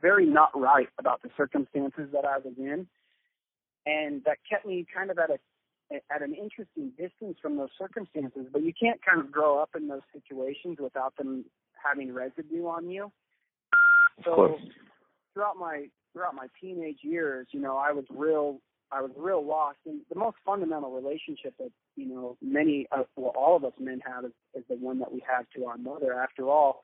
[0.01, 2.87] very not right about the circumstances that I was in,
[3.85, 5.37] and that kept me kind of at a
[5.91, 8.47] at an interesting distance from those circumstances.
[8.51, 12.89] But you can't kind of grow up in those situations without them having residue on
[12.89, 13.11] you.
[14.23, 14.57] So
[15.33, 18.59] throughout my throughout my teenage years, you know, I was real
[18.91, 19.77] I was real lost.
[19.85, 24.01] And the most fundamental relationship that you know many, of, well, all of us men
[24.05, 26.13] have is, is the one that we have to our mother.
[26.13, 26.81] After all,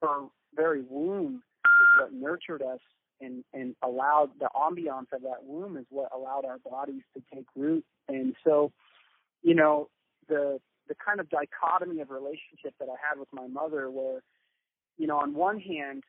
[0.00, 2.80] her very womb is what nurtured us
[3.22, 7.46] and and allowed the ambiance of that womb is what allowed our bodies to take
[7.56, 7.84] root.
[8.08, 8.72] And so,
[9.42, 9.88] you know,
[10.28, 10.58] the
[10.88, 14.22] the kind of dichotomy of relationship that I had with my mother, where,
[14.98, 16.02] you know, on one hand,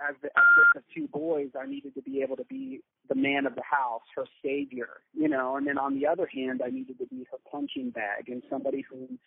[0.00, 3.46] as the eldest of two boys, I needed to be able to be the man
[3.46, 6.98] of the house, her savior, you know, and then on the other hand, I needed
[6.98, 9.18] to be her punching bag and somebody whom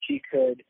[0.00, 0.62] she could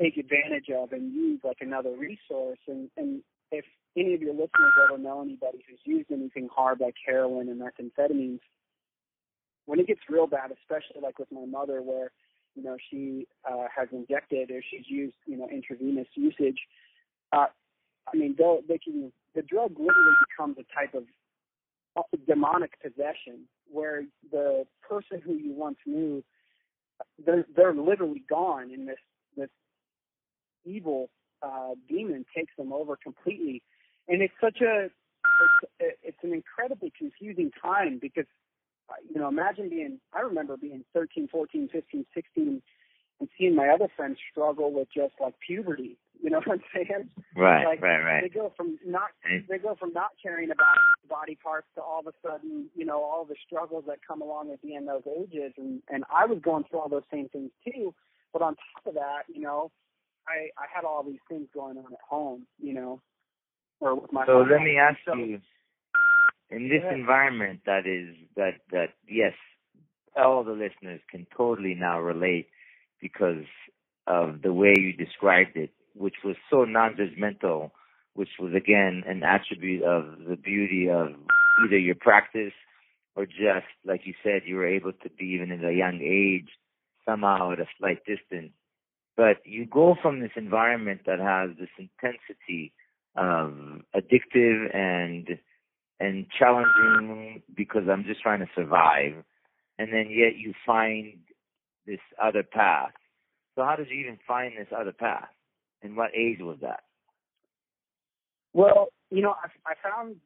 [0.00, 2.58] take advantage of and use like another resource.
[2.66, 3.64] And, and if
[3.96, 8.40] any of your listeners ever know anybody who's used anything hard like heroin and methamphetamines,
[9.66, 12.10] when it gets real bad, especially like with my mother, where
[12.56, 16.58] you know she uh, has injected or she's used you know intravenous usage,
[17.32, 17.46] uh,
[18.12, 21.04] I mean they can the drug literally becomes a type of
[22.26, 26.24] demonic possession where the person who you once knew
[27.24, 28.98] they're they're literally gone and this
[29.36, 29.50] this
[30.64, 31.10] evil
[31.42, 33.62] uh demon takes them over completely
[34.08, 34.88] and it's such a
[35.80, 38.26] it's, it's an incredibly confusing time because
[39.12, 42.62] you know imagine being I remember being 13 14 15 16
[43.20, 47.08] and seeing my other friends struggle with just like puberty you know what I'm saying?
[47.36, 48.22] Right, like, right, right.
[48.22, 49.10] They go from not
[49.48, 50.76] they go from not caring about
[51.08, 54.46] body parts to all of a sudden, you know, all the struggles that come along
[54.46, 57.50] at with being those ages and and I was going through all those same things
[57.64, 57.94] too.
[58.32, 59.70] But on top of that, you know,
[60.28, 63.00] I I had all these things going on at home, you know,
[63.80, 64.26] or with my.
[64.26, 65.40] So let me ask so, you,
[66.50, 66.94] in this Yeah.
[66.94, 69.34] environment that is that that yes,
[70.16, 72.48] all the listeners can totally now relate
[73.00, 73.44] because
[74.06, 77.70] of the way you described it, which was so non-judgmental,
[78.14, 81.14] which was again an attribute of the beauty of
[81.64, 82.52] either your practice
[83.16, 86.48] or just like you said, you were able to be even at a young age
[87.04, 88.52] somehow at a slight distance.
[89.16, 92.72] But you go from this environment that has this intensity
[93.16, 95.38] um, addictive and
[96.00, 99.22] and challenging because I'm just trying to survive,
[99.78, 101.18] and then yet you find
[101.86, 102.92] this other path.
[103.54, 105.28] So how did you even find this other path?
[105.82, 106.80] And what age was that?
[108.54, 110.16] Well, you know, I, I found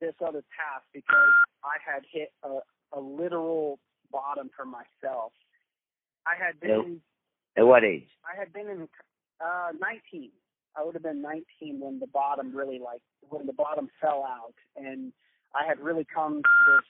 [0.00, 1.32] this other path because
[1.64, 2.58] I had hit a,
[2.96, 3.78] a literal
[4.10, 5.32] bottom for myself.
[6.26, 7.00] I had been
[7.56, 8.08] At what age?
[8.24, 8.88] I had been in
[9.40, 10.30] uh 19.
[10.76, 14.54] I would have been 19 when the bottom really like when the bottom fell out,
[14.76, 15.12] and
[15.54, 16.84] I had really come to this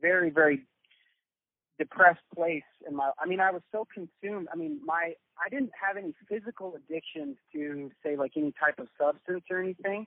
[0.00, 0.62] very very
[1.78, 3.10] depressed place in my.
[3.18, 4.48] I mean, I was so consumed.
[4.52, 8.88] I mean, my I didn't have any physical addictions to say like any type of
[8.98, 10.06] substance or anything.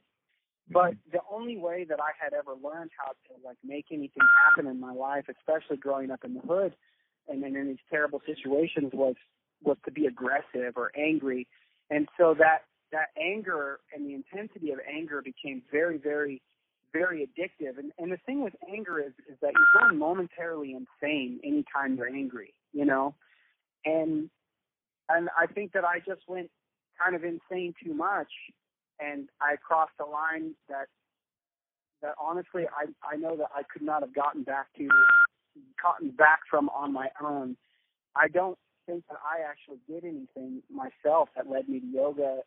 [0.72, 4.66] But the only way that I had ever learned how to like make anything happen
[4.66, 6.74] in my life, especially growing up in the hood
[7.28, 9.16] and then in these terrible situations was
[9.66, 11.48] was to be aggressive or angry.
[11.90, 16.42] And so that that anger and the intensity of anger became very, very,
[16.92, 17.78] very addictive.
[17.78, 22.08] And and the thing with anger is is that you're going momentarily insane anytime you're
[22.08, 23.16] angry, you know?
[23.86, 24.30] And
[25.10, 26.50] and I think that I just went
[27.02, 28.30] kind of insane too much
[29.00, 30.88] and I crossed a line that
[32.02, 34.88] that honestly I I know that I could not have gotten back to
[35.82, 37.58] gotten back from on my own.
[38.16, 42.40] I don't think that I actually did anything myself that led me to yoga.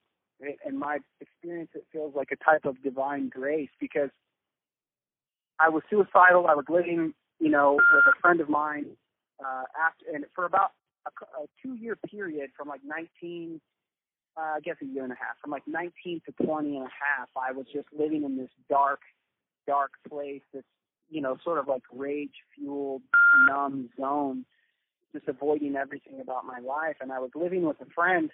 [0.66, 4.10] In my experience, it feels like a type of divine grace because
[5.58, 6.46] I was suicidal.
[6.46, 8.86] I was living, you know, with a friend of mine
[9.40, 10.72] uh, after, and for about
[11.06, 13.60] a, a two-year period, from like 19,
[14.36, 16.90] uh, I guess a year and a half, from like 19 to 20 and a
[16.90, 19.00] half, I was just living in this dark,
[19.66, 20.42] dark place.
[20.52, 20.64] This,
[21.08, 23.02] you know, sort of like rage-fueled,
[23.48, 24.44] numb zone
[25.12, 26.96] just avoiding everything about my life.
[27.00, 28.30] And I was living with a friend,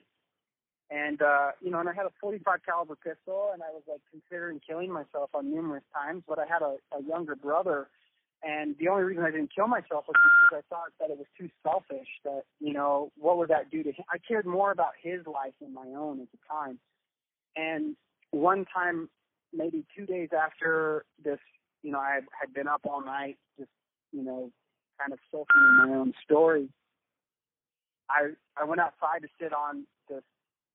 [0.90, 4.00] and uh, you know, and I had a 45 caliber pistol, and I was like
[4.10, 6.22] considering killing myself on numerous times.
[6.28, 7.88] But I had a, a younger brother,
[8.42, 10.16] and the only reason I didn't kill myself was
[10.50, 12.08] because I thought that it was too selfish.
[12.24, 14.04] That you know, what would that do to him?
[14.12, 16.78] I cared more about his life than my own at the time.
[17.56, 17.96] And
[18.30, 19.08] one time,
[19.52, 21.38] maybe two days after this,
[21.82, 23.70] you know, I had been up all night, just
[24.12, 24.50] you know,
[24.98, 26.68] kind of sulking in my own story.
[28.10, 30.22] I I went outside to sit on this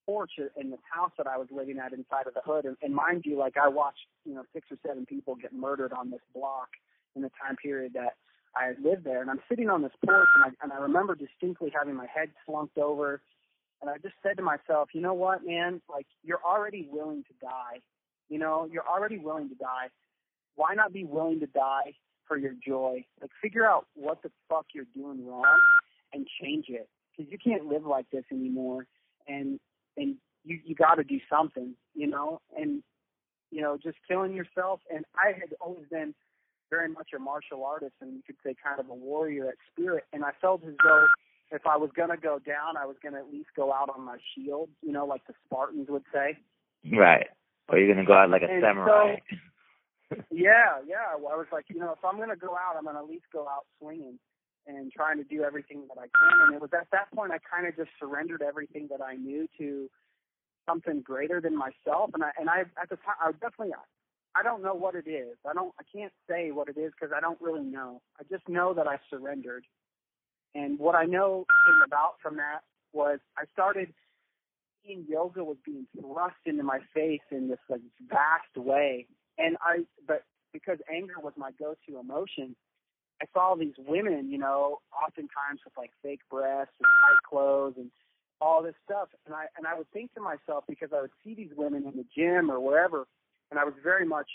[0.06, 2.94] porch in this house that I was living at inside of the hood, and, and
[2.94, 6.22] mind you, like I watched you know six or seven people get murdered on this
[6.34, 6.70] block
[7.16, 8.16] in the time period that
[8.56, 11.16] I had lived there, and I'm sitting on this porch, and I and I remember
[11.16, 13.22] distinctly having my head slumped over,
[13.82, 17.34] and I just said to myself, you know what, man, like you're already willing to
[17.42, 17.82] die,
[18.30, 19.90] you know, you're already willing to die.
[20.56, 21.94] Why not be willing to die
[22.28, 23.06] for your joy.
[23.22, 25.60] Like figure out what the fuck you're doing wrong
[26.14, 28.88] and change it because you can't live like this anymore.
[29.28, 29.60] And
[29.96, 32.42] and you you got to do something, you know.
[32.58, 32.84] And
[33.52, 34.82] you know, just killing yourself.
[34.94, 36.14] And I had always been
[36.70, 40.04] very much a martial artist, and you could say kind of a warrior at spirit.
[40.12, 41.06] And I felt as though
[41.52, 43.90] if I was going to go down, I was going to at least go out
[43.90, 46.38] on my shield, you know, like the Spartans would say.
[46.92, 47.28] Right.
[47.70, 49.16] Or you're going to go out like a and samurai.
[49.16, 49.38] So,
[50.32, 51.16] yeah, yeah.
[51.20, 53.26] Well, I was like, you know, if I'm to go out, I'm to at least
[53.34, 54.20] go out swinging
[54.68, 56.48] and trying to do everything that I can.
[56.48, 59.48] And it was at that point I kind of just surrendered everything that I knew
[59.58, 59.90] to
[60.68, 62.12] something greater than myself.
[62.14, 63.74] And I and I at the time I definitely
[64.36, 65.38] I don't know what it is.
[65.50, 68.02] I don't I can't say what it is because I don't really know.
[68.20, 69.64] I just know that I surrendered.
[70.54, 72.62] And what I know came about from that
[72.94, 73.94] was I started
[74.86, 79.08] seeing yoga was being thrust into my face in this like vast way.
[79.38, 80.24] And I but
[80.54, 82.56] because anger was my go-to emotion,
[83.22, 87.92] I saw these women, you know, oftentimes with like fake breasts and tight clothes and
[88.40, 89.10] all this stuff.
[89.26, 91.98] And I and I would think to myself because I would see these women in
[91.98, 93.06] the gym or wherever,
[93.52, 94.30] and I was very much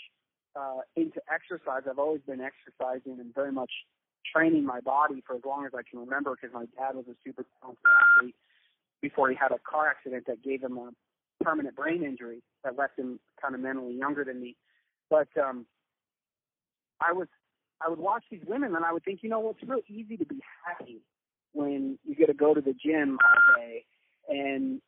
[0.55, 1.83] uh, into exercise.
[1.89, 3.71] I've always been exercising and very much
[4.33, 7.15] training my body for as long as I can remember because my dad was a
[7.25, 7.83] super talented
[8.17, 8.35] athlete
[9.01, 10.91] before he had a car accident that gave him a
[11.43, 14.55] permanent brain injury that left him kind of mentally younger than me.
[15.09, 15.65] But um
[17.01, 17.27] I was
[17.85, 20.17] I would watch these women and I would think, you know, well, it's real easy
[20.17, 21.01] to be happy
[21.51, 23.85] when you get to go to the gym all day
[24.29, 24.81] and,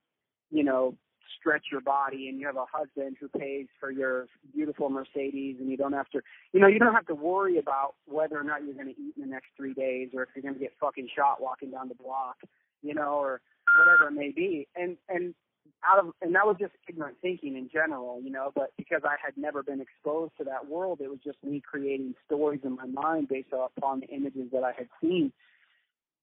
[0.50, 0.96] you know,
[1.40, 5.70] stretch your body and you have a husband who pays for your beautiful Mercedes and
[5.70, 6.22] you don't have to,
[6.54, 9.14] you know, you don't have to worry about whether or not you're going to eat
[9.18, 11.90] in the next three days or if you're going to get fucking shot walking down
[11.90, 12.38] the block,
[12.82, 13.42] you know, or
[13.78, 14.68] whatever it may be.
[14.76, 15.36] And, and
[15.84, 19.16] out of and that was just ignorant thinking in general, you know, but because I
[19.24, 22.86] had never been exposed to that world, it was just me creating stories in my
[22.86, 25.32] mind based upon the images that I had seen.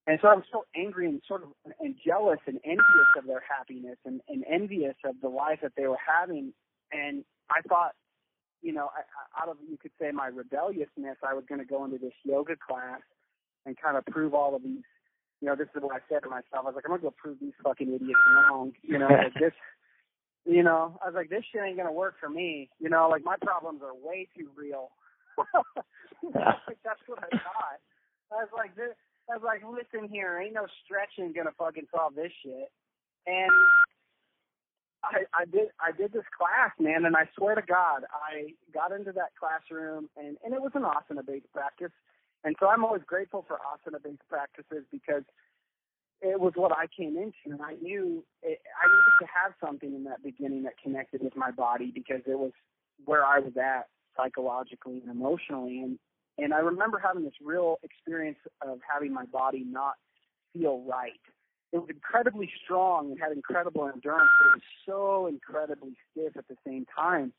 [0.06, 3.42] And so I was so angry and sort of and jealous and envious of their
[3.46, 6.52] happiness and, and envious of the life that they were having.
[6.90, 7.92] And I thought,
[8.62, 11.84] you know, I, out of you could say my rebelliousness, I was going to go
[11.84, 13.00] into this yoga class
[13.64, 14.82] and kind of prove all of these
[15.42, 16.62] you know, this is what I said to myself.
[16.62, 18.72] I was like, I'm gonna go prove these fucking idiots wrong.
[18.82, 19.52] You know, like this.
[20.44, 22.70] You know, I was like, this shit ain't gonna work for me.
[22.78, 24.90] You know, like my problems are way too real.
[26.22, 27.82] That's what I thought.
[28.30, 28.94] I was like, this.
[29.30, 32.70] I was like, listen here, ain't no stretching gonna fucking solve this shit.
[33.26, 33.50] And
[35.02, 38.92] I, I did I did this class, man, and I swear to God, I got
[38.92, 41.90] into that classroom and and it was an asana based practice.
[42.44, 45.22] And so I'm always grateful for asana-based practices because
[46.20, 49.94] it was what I came into, and I knew it, I needed to have something
[49.94, 52.52] in that beginning that connected with my body because it was
[53.04, 55.80] where I was at psychologically and emotionally.
[55.80, 55.98] And
[56.38, 59.94] and I remember having this real experience of having my body not
[60.52, 61.20] feel right.
[61.72, 66.46] It was incredibly strong and had incredible endurance, but it was so incredibly stiff at
[66.48, 67.32] the same time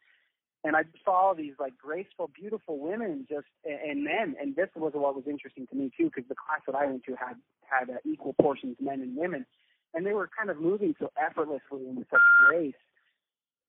[0.63, 4.93] and I just saw these like graceful, beautiful women just and men, and this was
[4.95, 7.89] what was interesting to me too, because the class that I went to had had
[7.89, 9.45] uh, equal portions men and women,
[9.93, 12.79] and they were kind of moving so effortlessly and with such grace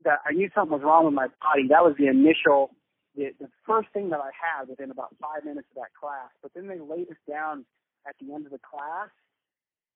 [0.05, 1.67] that I knew something was wrong with my body.
[1.69, 2.71] That was the initial,
[3.17, 6.31] the, the first thing that I had within about five minutes of that class.
[6.43, 7.65] But then they laid us down
[8.07, 9.09] at the end of the class,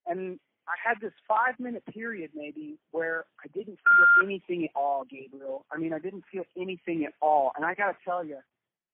[0.07, 0.39] and
[0.69, 5.65] I had this five minute period maybe where I didn't feel anything at all, Gabriel.
[5.71, 7.51] I mean, I didn't feel anything at all.
[7.55, 8.37] And I got to tell you,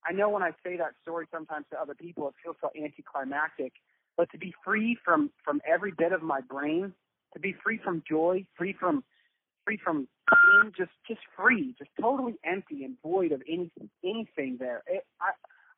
[0.08, 3.74] I know when I say that story sometimes to other people, it feels so anticlimactic.
[4.16, 6.94] But to be free from from every bit of my brain,
[7.34, 9.04] to be free from joy, free from
[9.66, 13.70] free from pain, just just free, just totally empty and void of any
[14.06, 14.84] anything there.
[14.88, 15.32] It, I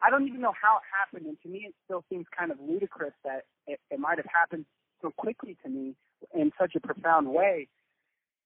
[0.06, 2.60] I don't even know how it happened, and to me, it still seems kind of
[2.62, 4.66] ludicrous that it, it might have happened
[5.02, 5.96] so quickly to me
[6.34, 7.68] in such a profound way.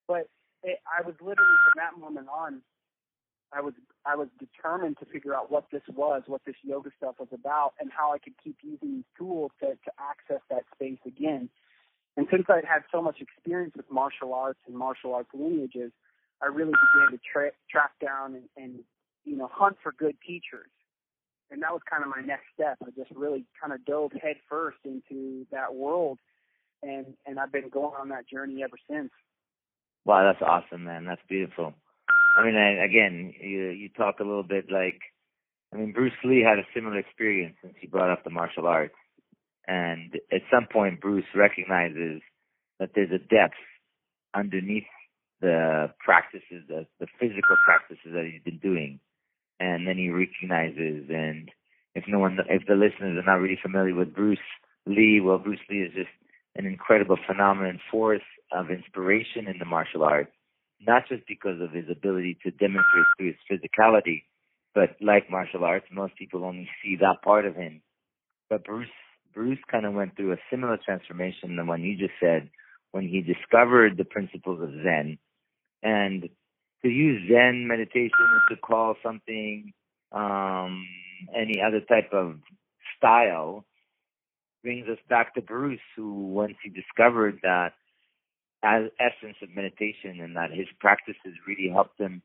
[0.08, 0.28] But
[0.64, 2.62] it, I was literally from that moment on,
[3.54, 3.74] I was
[4.06, 7.74] I was determined to figure out what this was, what this yoga stuff was about,
[7.80, 11.50] and how I could keep using these tools to to access that space again.
[12.18, 15.92] And since I'd had so much experience with martial arts and martial arts lineages,
[16.42, 18.80] I really began to tra- track down and, and
[19.26, 20.70] you know hunt for good teachers
[21.52, 22.78] and that was kind of my next step.
[22.82, 26.18] I just really kind of dove head first into that world
[26.84, 29.12] and and I've been going on that journey ever since.
[30.06, 31.06] Wow, that's awesome, man.
[31.06, 31.74] That's beautiful.
[32.38, 35.00] I mean, I, again, you you talk a little bit like,
[35.74, 38.96] I mean, Bruce Lee had a similar experience since he brought up the martial arts,
[39.68, 42.22] and at some point, Bruce recognizes
[42.80, 43.60] that there's a depth
[44.34, 44.88] underneath
[45.42, 49.00] the practices, the, the physical practices that he's been doing,
[49.60, 51.52] and then he recognizes and
[51.94, 54.40] if no one, if the listeners are not really familiar with Bruce
[54.86, 56.10] Lee, well, Bruce Lee is just
[56.56, 58.22] an incredible phenomenon force
[58.52, 60.32] of inspiration in the martial arts,
[60.82, 64.24] not just because of his ability to demonstrate through his physicality,
[64.74, 67.82] but like martial arts, most people only see that part of him.
[68.50, 68.90] But Bruce,
[69.34, 72.50] Bruce kind of went through a similar transformation than one you just said
[72.92, 75.18] when he discovered the principles of Zen.
[75.84, 76.30] And
[76.84, 78.12] to use Zen meditation
[78.50, 79.72] to call something
[80.12, 80.86] um,
[81.36, 82.36] any other type of
[82.98, 83.66] style
[84.64, 87.74] brings us back to Bruce, who once he discovered that
[88.64, 92.22] as essence of meditation and that his practices really helped him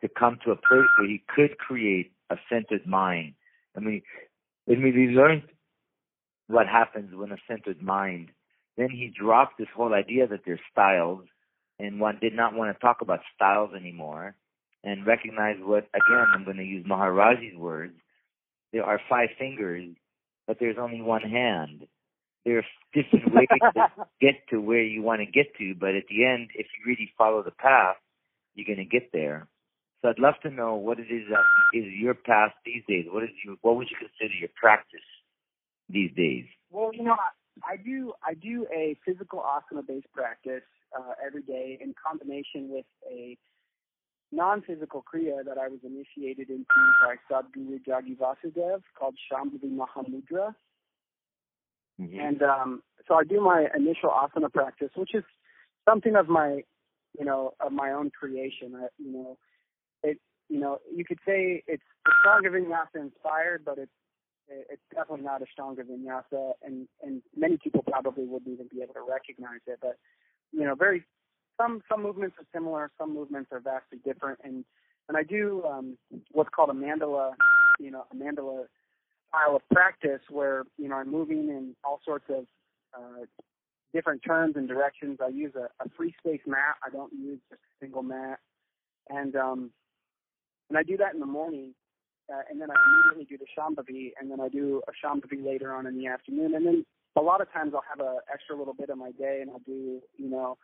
[0.00, 3.34] to come to a place where he could create a centered mind.
[3.76, 4.02] I mean,
[4.64, 5.44] when we learned
[6.48, 8.30] what happens when a centered mind,
[8.76, 11.24] then he dropped this whole idea that there's styles
[11.78, 14.34] and one did not want to talk about styles anymore
[14.84, 17.94] and recognize what, again, I'm going to use Maharaji's words,
[18.72, 19.94] there are five fingers,
[20.48, 21.86] but there's only one hand.
[22.44, 23.86] There's different ways to
[24.20, 27.12] get to where you want to get to, but at the end, if you really
[27.16, 27.96] follow the path,
[28.54, 29.46] you're going to get there.
[30.00, 31.44] So I'd love to know what it is that
[31.78, 33.06] is your path these days.
[33.10, 35.04] What is your, what would you consider your practice
[35.90, 36.46] these days?
[36.70, 40.62] Well, you know, I, I do I do a physical asana based practice
[40.96, 43.36] uh, every day in combination with a
[44.30, 46.66] non-physical kriya that I was initiated into
[47.02, 50.54] by Sadhguru Jaggi Vasudev called Shambhavi Mahamudra.
[52.00, 52.20] Mm-hmm.
[52.20, 55.24] And um, so I do my initial asana practice, which is
[55.88, 56.62] something of my,
[57.18, 58.74] you know, of my own creation.
[58.76, 59.38] I, you know,
[60.02, 60.18] it,
[60.48, 63.92] you know, you could say it's Ashtanga Vinyasa inspired, but it's
[64.48, 69.04] it's definitely not Ashtanga Vinyasa, and and many people probably wouldn't even be able to
[69.08, 69.78] recognize it.
[69.80, 69.98] But
[70.52, 71.04] you know, very
[71.60, 74.64] some some movements are similar, some movements are vastly different, and
[75.08, 75.98] and I do um,
[76.32, 77.32] what's called a mandala,
[77.78, 78.64] you know, a mandala
[79.28, 82.44] style of practice where you know I'm moving in all sorts of
[82.94, 83.24] uh,
[83.92, 85.18] different turns and directions.
[85.22, 86.76] I use a, a free space mat.
[86.86, 88.38] I don't use just a single mat,
[89.08, 89.70] and um,
[90.68, 91.74] and I do that in the morning.
[92.30, 92.74] Uh, and then I
[93.08, 96.54] immediately do the Shambhavi, and then I do a Shambhavi later on in the afternoon,
[96.54, 96.84] and then
[97.16, 99.62] a lot of times I'll have an extra little bit of my day, and I'll
[99.64, 100.58] do, you know,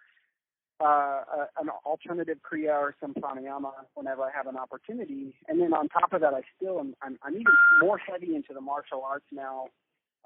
[0.80, 1.22] uh,
[1.60, 5.34] an alternative kriya or some pranayama whenever I have an opportunity.
[5.48, 8.52] And then on top of that, I still am I'm, I'm even more heavy into
[8.52, 9.66] the martial arts now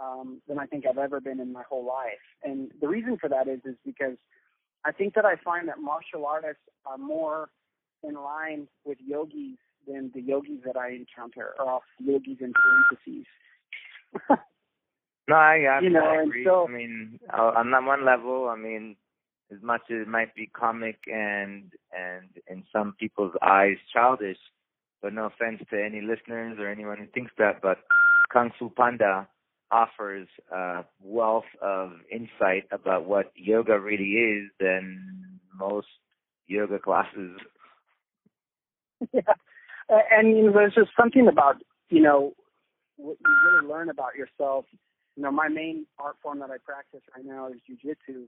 [0.00, 2.24] um, than I think I've ever been in my whole life.
[2.42, 4.16] And the reason for that is is because
[4.84, 7.50] I think that I find that martial artists are more
[8.02, 13.26] in line with yogis than the yogis that I encounter, or off yogis in parentheses.
[15.28, 16.44] no, I, I, you know, I agree.
[16.44, 18.96] So, I mean, on that one level, I mean,
[19.52, 24.38] as much as it might be comic and and in some people's eyes childish,
[25.02, 27.78] but no offense to any listeners or anyone who thinks that, but
[28.32, 29.26] Kung Fu Panda
[29.70, 35.88] offers a wealth of insight about what yoga really is than most
[36.46, 37.38] yoga classes.
[39.12, 42.34] Yeah, and you know, there's just something about you know
[42.96, 44.66] what you really learn about yourself.
[45.16, 48.26] You know, my main art form that I practice right now is jujitsu,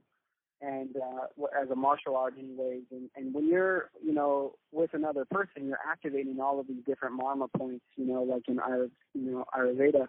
[0.61, 2.83] and uh, as a martial art anyways.
[2.91, 7.19] And, and when you're, you know, with another person, you're activating all of these different
[7.19, 10.07] marma points, you know, like in Ayur, you know, Ayurveda.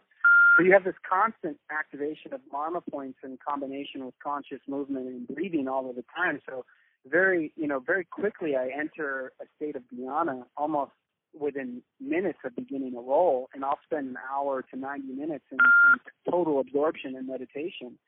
[0.57, 5.28] So you have this constant activation of marma points in combination with conscious movement and
[5.28, 6.40] breathing all of the time.
[6.46, 6.66] So
[7.07, 10.92] very, you know, very quickly I enter a state of dhyana almost
[11.38, 15.57] within minutes of beginning a roll, and I'll spend an hour to 90 minutes in,
[15.59, 17.98] in total absorption and meditation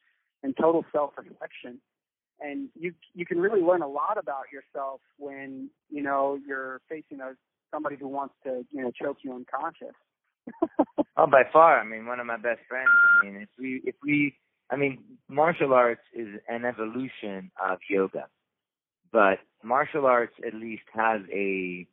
[0.43, 1.81] and total self-reflection
[2.45, 7.21] and you you can really learn a lot about yourself when you know you're facing
[7.21, 7.33] a
[7.73, 9.95] somebody who wants to you know choke you unconscious.
[11.17, 11.81] oh, by far.
[11.81, 12.91] I mean, one of my best friends.
[13.21, 14.37] I mean, if we if we,
[14.71, 18.27] I mean, martial arts is an evolution of yoga,
[19.11, 21.87] but martial arts at least has a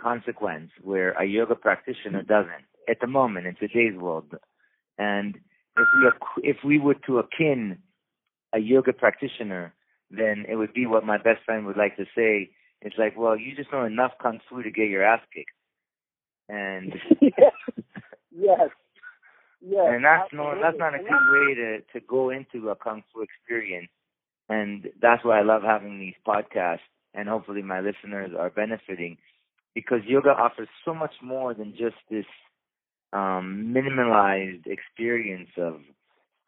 [0.00, 4.34] consequence where a yoga practitioner doesn't at the moment in today's world.
[4.96, 5.36] And
[5.76, 7.78] if we if we were to akin
[8.54, 9.74] a yoga practitioner
[10.10, 12.50] then it would be what my best friend would like to say.
[12.82, 15.50] It's like, well, you just know enough kung fu to get your ass kicked,
[16.48, 17.52] and yes,
[18.30, 18.70] yes,
[19.60, 19.86] yes.
[19.86, 23.22] And that's no, that's not a good way to to go into a kung fu
[23.22, 23.90] experience,
[24.48, 29.18] and that's why I love having these podcasts, and hopefully my listeners are benefiting,
[29.74, 32.26] because yoga offers so much more than just this
[33.12, 35.80] um minimalized experience of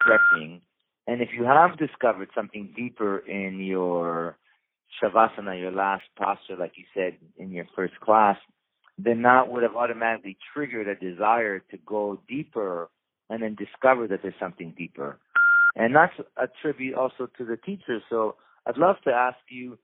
[0.01, 0.61] stretching
[1.07, 4.37] and if you have discovered something deeper in your
[5.01, 8.37] shavasana, your last posture, like you said in your first class,
[8.97, 12.89] then that would have automatically triggered a desire to go deeper
[13.29, 15.19] and then discover that there's something deeper.
[15.75, 17.99] And that's a tribute also to the teacher.
[18.09, 18.35] So
[18.65, 19.77] I'd love to ask you,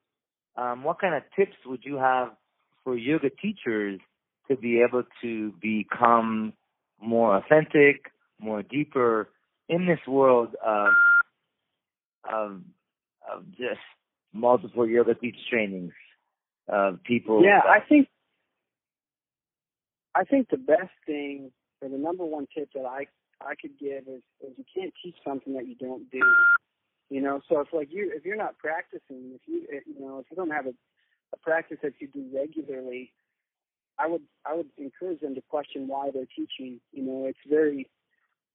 [0.56, 2.30] um, what kind of tips would you have
[2.84, 4.00] for yoga teachers
[4.48, 6.54] to be able to become
[7.02, 9.30] more authentic, more deeper
[9.68, 10.88] in this world of
[12.24, 12.62] of
[13.32, 13.80] of just
[14.34, 15.94] multiple yoga teach trainings
[16.68, 17.44] of people.
[17.44, 18.08] Yeah, I think
[20.16, 21.52] I think the best thing
[21.82, 23.06] or the number one tip that I
[23.42, 26.22] I could give is is you can't teach something that you don't do.
[27.10, 30.20] You know, so if like you if you're not practicing, if you if, you know
[30.20, 30.74] if you don't have a,
[31.34, 33.12] a practice that you do regularly,
[33.98, 36.80] I would I would encourage them to question why they're teaching.
[36.92, 37.90] You know, it's very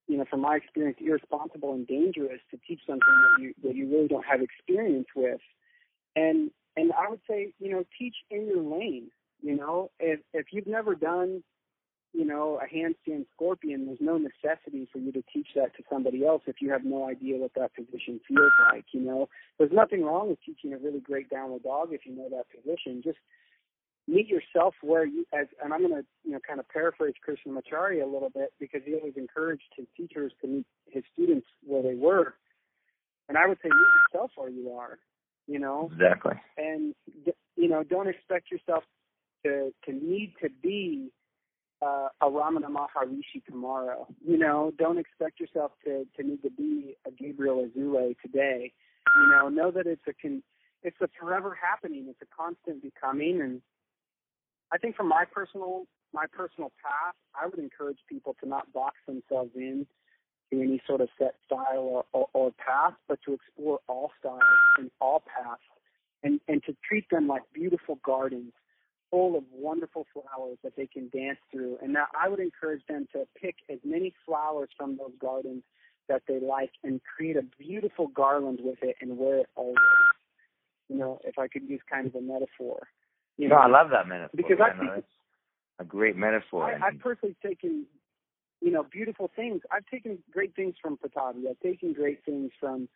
[0.07, 3.89] you know, from my experience, irresponsible and dangerous to teach something that you that you
[3.91, 5.41] really don't have experience with.
[6.17, 9.11] And and I would say, you know, teach in your lane.
[9.43, 11.43] You know, if if you've never done,
[12.13, 16.25] you know, a handstand scorpion, there's no necessity for you to teach that to somebody
[16.25, 18.85] else if you have no idea what that position feels like.
[18.93, 19.29] You know,
[19.59, 23.03] there's nothing wrong with teaching a really great downward dog if you know that position.
[23.03, 23.19] Just
[24.07, 28.07] meet yourself where you as and I'm gonna you know kind of paraphrase Krishnamacharya a
[28.07, 32.35] little bit because he always encouraged his teachers to meet his students where they were.
[33.29, 34.99] And I would say meet yourself where you are,
[35.47, 35.91] you know.
[35.93, 36.35] Exactly.
[36.59, 36.95] And
[37.57, 38.85] you know, don't expect yourself
[39.45, 41.11] to to need to be
[41.83, 44.07] uh, a Ramana Maharishi tomorrow.
[44.27, 48.73] You know, don't expect yourself to to need to be a Gabriel Azoulay today.
[49.17, 50.43] You know, know that it's a con-
[50.83, 52.07] it's a forever happening.
[52.09, 53.63] It's a constant becoming, and
[54.75, 58.97] I think from my personal my personal path, I would encourage people to not box
[59.07, 59.87] themselves in
[60.53, 64.43] to any sort of set style or, or, or path, but to explore all styles
[64.79, 65.63] and all paths,
[66.25, 68.53] and and to treat them like beautiful gardens
[69.11, 71.79] full of wonderful flowers that they can dance through.
[71.81, 75.63] And now I would encourage them to pick as many flowers from those gardens
[76.09, 79.77] that they like and create a beautiful garland with it and wear it always.
[80.89, 82.89] You know, if I could use kind of a metaphor.
[83.37, 84.31] You no, know, I love that metaphor.
[84.37, 85.07] because I think it's
[85.79, 86.65] a great metaphor.
[86.65, 87.87] I, I've personally taken,
[88.61, 89.63] you know, beautiful things.
[89.73, 91.49] I've taken great things from Pattabhi.
[91.51, 92.89] I've taken great things from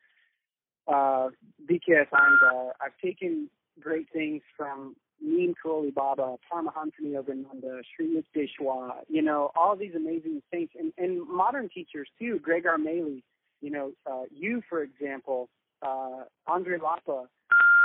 [0.87, 1.29] uh,
[1.69, 2.71] BKS Iyengar.
[2.81, 9.77] I've taken great things from Neem Karoli Baba, Paramahansa Yogananda, Sri Yukteswar, you know, all
[9.77, 13.23] these amazing saints and, and modern teachers too, Gregor Maehle,
[13.61, 15.49] you know, uh, you, for example,
[15.83, 17.27] uh, Andrey Lappa,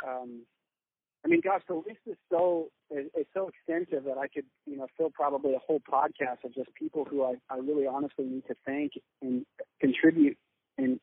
[0.07, 0.41] um,
[1.25, 4.77] I mean, gosh, the list is so is, is so extensive that I could, you
[4.77, 8.45] know, fill probably a whole podcast of just people who I, I really honestly need
[8.47, 9.45] to thank and
[9.79, 10.37] contribute
[10.77, 10.99] and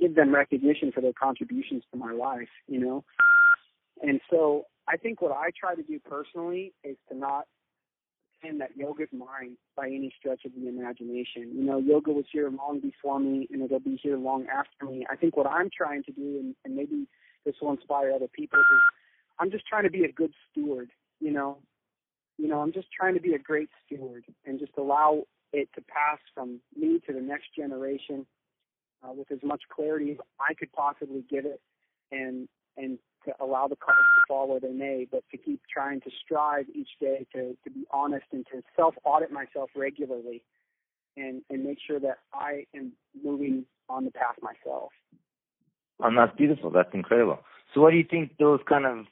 [0.00, 3.04] give them recognition for their contributions to my life, you know.
[4.00, 7.46] And so I think what I try to do personally is to not
[8.40, 11.52] pretend that yoga is mine by any stretch of the imagination.
[11.54, 15.04] You know, yoga was here long before me and it'll be here long after me.
[15.10, 17.06] I think what I'm trying to do, and, and maybe
[17.44, 18.80] this will inspire other people, is
[19.42, 21.58] I'm just trying to be a good steward, you know.
[22.38, 25.80] You know, I'm just trying to be a great steward and just allow it to
[25.82, 28.24] pass from me to the next generation
[29.02, 31.60] uh, with as much clarity as I could possibly give it,
[32.12, 36.00] and and to allow the cards to fall where they may, but to keep trying
[36.02, 40.44] to strive each day to to be honest and to self audit myself regularly,
[41.16, 42.92] and and make sure that I am
[43.24, 44.92] moving on the path myself.
[45.98, 46.70] And that's beautiful.
[46.70, 47.40] That's incredible.
[47.74, 49.06] So, what do you think those kind of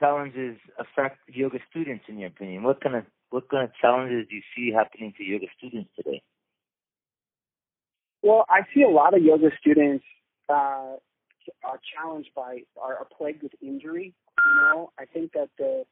[0.00, 2.64] challenges affect yoga students, in your opinion?
[2.64, 6.22] What kind of what kind of challenges do you see happening to yoga students today?
[8.22, 10.04] Well, I see a lot of yoga students
[10.48, 10.96] uh,
[11.64, 14.14] are challenged by are, are plagued with injury.
[14.46, 15.84] You know, I think that the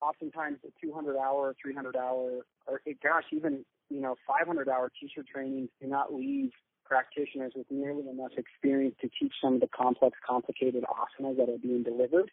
[0.00, 5.68] oftentimes the 200 hour, 300 hour, or gosh, even you know 500 hour teacher trainings
[5.80, 6.50] do not leave
[6.84, 11.58] practitioners with nearly enough experience to teach some of the complex, complicated asanas that are
[11.58, 12.30] being delivered.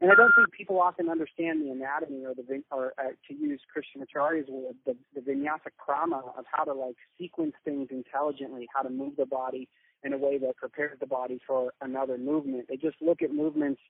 [0.00, 3.60] And I don't think people often understand the anatomy or the or uh, to use
[3.66, 8.90] Krishnamacharya's word, the, the vinyasa krama of how to like sequence things intelligently, how to
[8.90, 9.68] move the body
[10.04, 12.66] in a way that prepares the body for another movement.
[12.68, 13.80] They just look at movements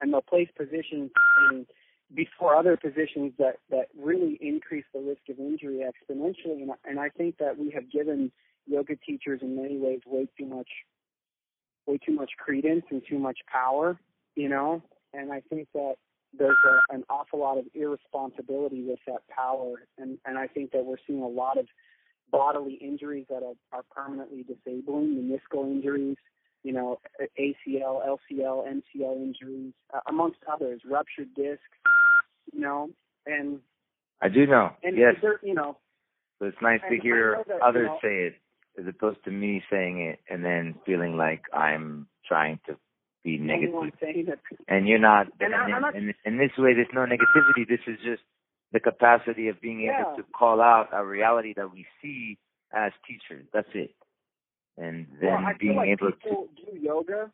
[0.00, 1.10] and they'll place positions
[1.50, 1.66] in
[2.14, 6.62] before other positions that that really increase the risk of injury exponentially.
[6.62, 8.32] And, and I think that we have given
[8.66, 10.68] yoga teachers in many ways way too much
[11.86, 14.00] way too much credence and too much power,
[14.34, 14.82] you know
[15.12, 15.94] and I think that
[16.38, 20.84] there's a, an awful lot of irresponsibility with that power, and and I think that
[20.84, 21.66] we're seeing a lot of
[22.30, 26.16] bodily injuries that are, are permanently disabling, meniscal injuries,
[26.62, 26.98] you know,
[27.38, 31.62] ACL, LCL, MCL injuries, uh, amongst others, ruptured discs,
[32.52, 32.90] you know,
[33.26, 33.60] And
[34.20, 34.70] I do know.
[34.82, 35.14] and yes.
[35.42, 35.78] you know,
[36.38, 38.34] So it's nice to hear that, you others know- say it
[38.78, 42.76] as opposed to me saying it and then feeling like I'm trying to
[43.24, 43.68] be negative.
[43.74, 44.38] anyone saying that
[44.68, 45.26] And you're not.
[45.40, 47.66] And I- and I'm not- in, in this way, there's no negativity.
[47.66, 48.22] This is just
[48.72, 50.16] the capacity of being able Yeah.
[50.16, 52.38] to call out a reality that we see
[52.72, 53.46] as teachers.
[53.52, 53.94] That's it.
[54.76, 56.48] And then well, I being like able to.
[56.56, 57.30] do yoga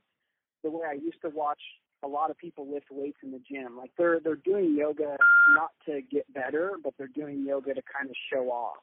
[0.63, 1.61] the way I used to watch
[2.03, 3.77] a lot of people lift weights in the gym.
[3.77, 5.17] Like they're they're doing yoga
[5.55, 8.77] not to get better, but they're doing yoga to kind of show off.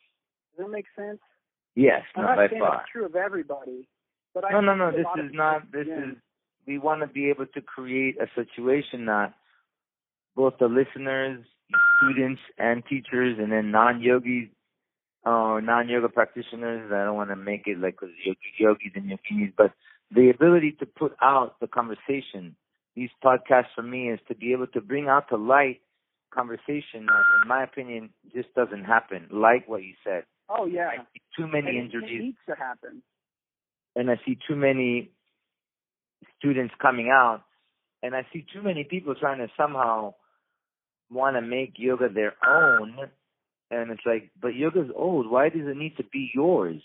[0.56, 1.20] Does that make sense?
[1.76, 2.82] Yes, I'm not not by saying far.
[2.82, 3.88] it's true of everybody,
[4.34, 4.92] but I No, no, no.
[4.92, 5.72] This is not.
[5.72, 6.18] This is.
[6.68, 9.34] We want to be able to create a situation that
[10.36, 11.44] both the listeners,
[12.02, 14.50] students, and teachers, and then non-yogis
[15.26, 16.92] or uh, non-yoga practitioners.
[16.92, 19.72] I don't want to make it like yogi, yogis and yoginis, but
[20.14, 22.56] the ability to put out the conversation.
[22.96, 25.80] These podcasts for me is to be able to bring out to light
[26.34, 29.28] conversation that, in my opinion, just doesn't happen.
[29.32, 30.90] Like what you said, Oh yeah.
[30.92, 33.02] I see too many and it- injuries It needs to happen.
[33.96, 35.12] and I see too many
[36.42, 37.44] students coming out,
[38.02, 40.16] and I see too many people trying to somehow
[41.12, 42.96] want to make yoga their own,
[43.70, 45.30] and it's like, but yoga's old.
[45.30, 46.82] Why does it need to be yours?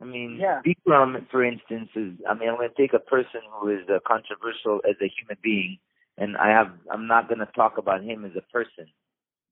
[0.00, 0.60] I mean, Yeah.
[0.66, 2.14] Bikram, for instance, is.
[2.28, 5.36] I mean, I'm going to take a person who is uh, controversial as a human
[5.42, 5.78] being,
[6.18, 6.72] and I have.
[6.90, 8.86] I'm not going to talk about him as a person,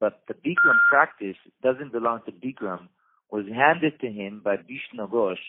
[0.00, 2.88] but the Bikram practice doesn't belong to Bikram.
[3.30, 5.44] Was handed to him by Vishnu Ghosh,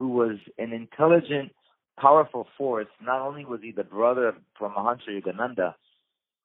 [0.00, 1.52] who was an intelligent,
[1.98, 2.88] powerful force.
[3.00, 5.74] Not only was he the brother of Paramahansa Yogananda,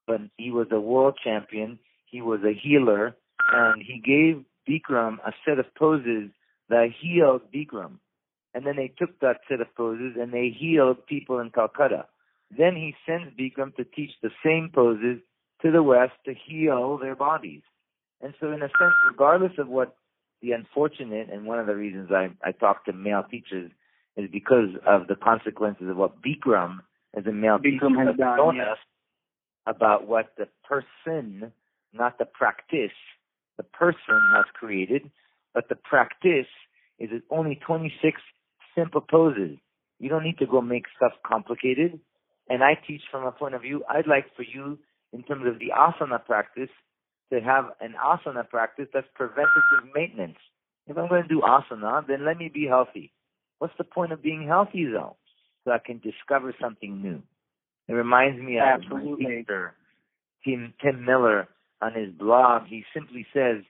[0.06, 1.80] but he was a world champion.
[2.06, 3.16] He was a healer,
[3.54, 6.30] and he gave Bikram a set of poses
[6.70, 8.00] that healed Bikram.
[8.54, 12.06] And then they took that set of poses and they healed people in Calcutta.
[12.56, 15.20] Then he sends Bikram to teach the same poses
[15.62, 17.62] to the West to heal their bodies.
[18.22, 19.96] And so, in a sense, regardless of what
[20.42, 23.72] the unfortunate, and one of the reasons I, I talk to male teachers
[24.18, 26.80] is because of the consequences of what Bikram
[27.16, 28.72] as a male Bikram teacher has done, shown yeah.
[28.72, 28.78] us
[29.66, 31.52] about what the person,
[31.94, 32.98] not the practice,
[33.58, 35.10] the person has created,
[35.54, 36.48] but the practice
[37.00, 38.22] is only 26
[38.76, 39.58] simple poses.
[40.00, 42.00] You don't need to go make stuff complicated.
[42.50, 44.80] And I teach from a point of view, I'd like for you,
[45.12, 46.70] in terms of the asana practice,
[47.32, 50.38] to have an asana practice that's preventative maintenance.
[50.88, 53.12] If I'm going to do asana, then let me be healthy.
[53.60, 55.16] What's the point of being healthy though?
[55.64, 57.22] So I can discover something new.
[57.88, 59.26] It reminds me of my Absolutely.
[59.26, 59.74] teacher,
[60.44, 61.48] Tim, Tim Miller,
[61.82, 62.64] on his blog.
[62.68, 63.64] He simply says,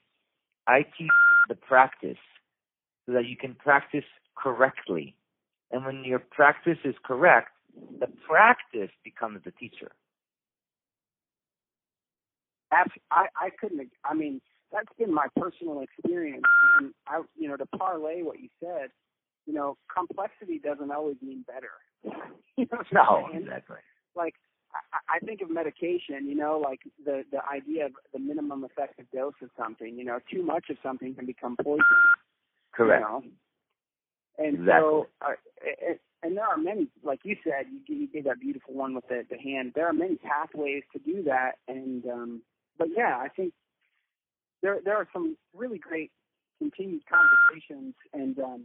[0.67, 1.09] I teach
[1.49, 2.17] the practice
[3.05, 4.03] so that you can practice
[4.35, 5.15] correctly.
[5.71, 7.49] And when your practice is correct,
[7.99, 9.91] the practice becomes the teacher.
[12.71, 13.91] Abs- I I couldn't.
[14.03, 16.43] I mean, that's been my personal experience.
[16.79, 18.89] And I, you know, to parlay what you said,
[19.47, 21.71] you know, complexity doesn't always mean better.
[22.57, 23.43] you know No, saying?
[23.43, 23.77] exactly.
[24.15, 24.35] Like
[24.73, 26.27] I, I think of medication.
[26.27, 29.97] You know, like the the idea of the minimum effective dose of something.
[29.97, 31.83] You know, too much of something can become poison.
[32.73, 33.01] Correct.
[33.01, 33.23] You know?
[34.39, 34.81] And Exactly.
[34.81, 35.31] so, uh,
[35.63, 39.07] it, and there are many, like you said, you, you gave that beautiful one with
[39.07, 39.71] the, the hand.
[39.75, 42.41] There are many pathways to do that, and um,
[42.77, 43.53] but yeah, I think
[44.61, 46.11] there there are some really great
[46.59, 48.63] continued conversations, and um,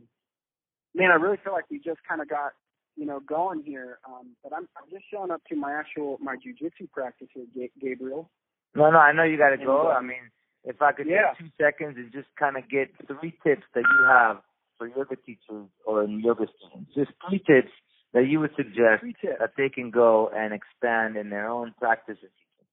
[0.95, 2.53] man, I really feel like we just kind of got
[2.97, 3.99] you know going here.
[4.07, 7.73] Um, but I'm I'm just showing up to my actual my jujitsu practice here, Ga-
[7.81, 8.31] Gabriel.
[8.75, 9.91] No, no, I know you got to go.
[9.91, 10.31] uh, I mean,
[10.65, 11.33] if I could yeah.
[11.39, 14.39] take two seconds and just kind of get three tips that you have
[14.79, 17.73] for yoga teachers or yoga students, just three tips
[18.15, 19.05] that you would suggest
[19.39, 22.69] that they can go and expand in their own practice of teaching.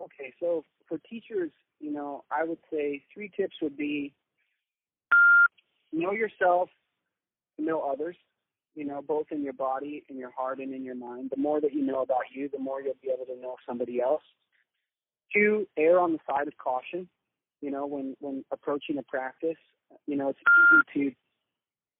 [0.00, 4.14] Okay, so for teachers, you know, I would say three tips would be
[5.94, 6.68] know yourself,
[7.58, 8.16] know others,
[8.74, 11.30] you know, both in your body, in your heart, and in your mind.
[11.34, 14.00] The more that you know about you, the more you'll be able to know somebody
[14.00, 14.22] else.
[15.32, 17.08] Two, err on the side of caution.
[17.60, 19.56] You know, when when approaching a practice,
[20.06, 21.12] you know, it's easy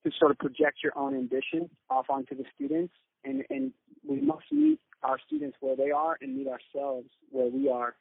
[0.04, 2.92] to to sort of project your own ambition off onto the students,
[3.24, 3.72] and and
[4.06, 7.94] we must meet our students where they are and meet ourselves where we are.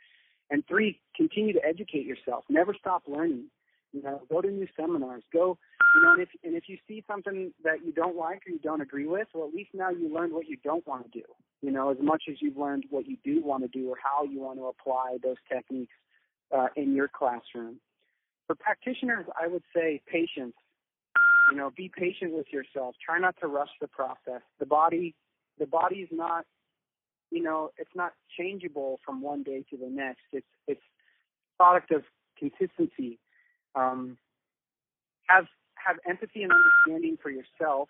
[0.50, 2.44] And three, continue to educate yourself.
[2.50, 3.46] Never stop learning.
[3.94, 5.24] You know, go to new seminars.
[5.32, 5.58] Go,
[5.96, 8.60] you know, and if and if you see something that you don't like or you
[8.60, 11.26] don't agree with, well, at least now you learned what you don't want to do.
[11.62, 14.24] You know, as much as you've learned what you do want to do or how
[14.24, 15.94] you want to apply those techniques
[16.56, 17.78] uh, in your classroom.
[18.48, 20.56] For practitioners, I would say patience.
[21.52, 22.96] You know, be patient with yourself.
[23.06, 24.42] Try not to rush the process.
[24.60, 25.14] The body,
[25.60, 26.46] the body is not
[27.34, 30.22] you know, it's not changeable from one day to the next.
[30.32, 30.82] It's it's
[31.58, 32.04] product of
[32.38, 33.20] consistency.
[33.76, 34.18] Um,
[35.28, 35.46] have
[35.76, 37.90] have empathy and understanding for yourself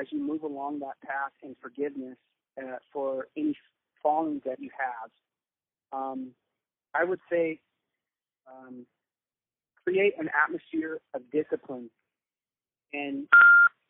[0.00, 2.16] as you move along that path and forgiveness
[2.58, 3.56] uh, for any
[4.02, 5.10] fallings that you have.
[5.92, 6.30] Um,
[6.94, 7.60] I would say
[8.48, 8.86] um,
[9.84, 11.90] create an atmosphere of discipline
[12.92, 13.26] and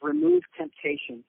[0.02, 1.24] remove temptation.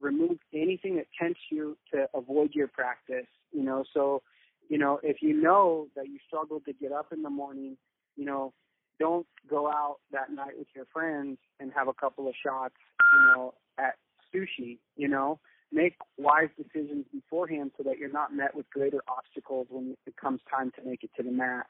[0.00, 3.26] Remove anything that tempts you to avoid your practice.
[3.52, 4.22] You know, so
[4.68, 7.76] you know if you know that you struggle to get up in the morning,
[8.16, 8.52] you know,
[8.98, 12.74] don't go out that night with your friends and have a couple of shots.
[13.12, 13.94] You know, at
[14.34, 14.78] sushi.
[14.96, 15.38] You know,
[15.72, 20.40] make wise decisions beforehand so that you're not met with greater obstacles when it comes
[20.50, 21.66] time to make it to the mat.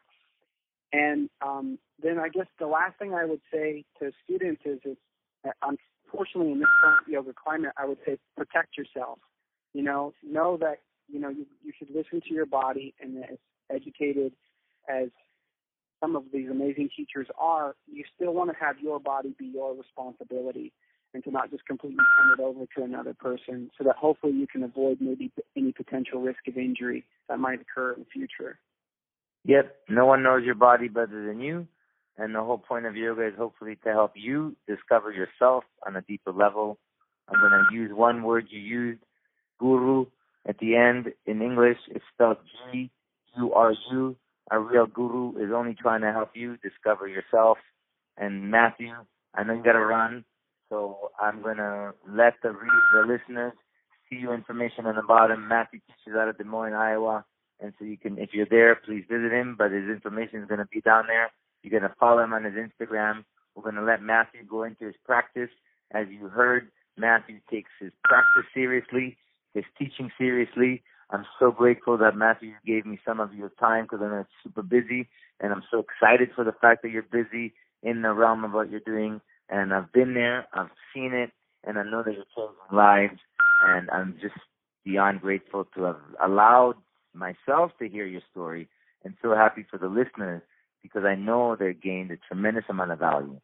[0.93, 4.97] And um, then I guess the last thing I would say to students is, is
[5.63, 9.19] unfortunately in this current yoga climate, I would say protect yourself.
[9.73, 13.39] You know, know that you know you, you should listen to your body, and as
[13.71, 14.33] educated
[14.89, 15.09] as
[16.03, 19.75] some of these amazing teachers are, you still want to have your body be your
[19.75, 20.73] responsibility
[21.15, 24.47] and to not just completely turn it over to another person so that hopefully you
[24.47, 28.59] can avoid maybe any potential risk of injury that might occur in the future.
[29.45, 31.67] Yep, no one knows your body better than you.
[32.19, 36.03] And the whole point of yoga is hopefully to help you discover yourself on a
[36.03, 36.79] deeper level.
[37.29, 39.03] I'm going to use one word you used,
[39.59, 40.07] guru,
[40.47, 41.13] at the end.
[41.27, 42.39] In English, it's spelled
[42.73, 42.91] G
[43.39, 44.17] U R U.
[44.53, 47.57] A real guru is only trying to help you discover yourself.
[48.19, 48.93] And Matthew,
[49.35, 50.27] I know you got to run,
[50.69, 53.55] so I'm to let the, re- the listeners
[54.11, 55.49] see your information on the bottom.
[55.49, 57.25] Matthew teaches out of Des Moines, Iowa.
[57.61, 59.55] And so you can, if you're there, please visit him.
[59.57, 61.31] But his information is to be down there.
[61.63, 63.25] You're to follow him on his Instagram.
[63.55, 65.51] We're to let Matthew go into his practice.
[65.93, 69.17] As you heard, Matthew takes his practice seriously,
[69.55, 70.83] his teaching seriously.
[71.13, 74.31] I'm so grateful that Matthew gave me some of your time because I know it's
[74.43, 75.09] super busy,
[75.41, 77.53] and I'm so excited for the fact that you're busy
[77.83, 79.21] in the realm of what you're doing.
[79.51, 81.31] And I've been there, I've seen it,
[81.65, 83.21] and I know that you're changing lives,
[83.67, 84.35] and I'm just
[84.85, 86.77] beyond grateful to have allowed
[87.13, 88.69] myself to hear your story,
[89.05, 90.43] and so happy for the listeners
[90.83, 93.39] because I know they gained a tremendous amount of value.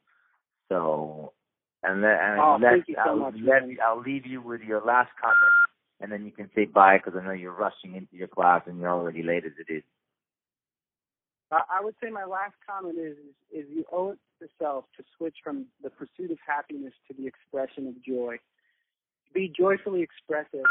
[0.70, 1.32] So,
[1.82, 5.10] and, let, and oh, let, so I'll, much, let, I'll leave you with your last
[5.20, 5.36] comment,
[6.01, 8.78] and then you can say bye because I know you're rushing into your class and
[8.78, 9.82] you're already late as it is.
[11.51, 13.16] I would say my last comment is,
[13.51, 17.26] is you owe it to yourself to switch from the pursuit of happiness to the
[17.26, 18.36] expression of joy.
[19.32, 20.64] Be joyfully expressive.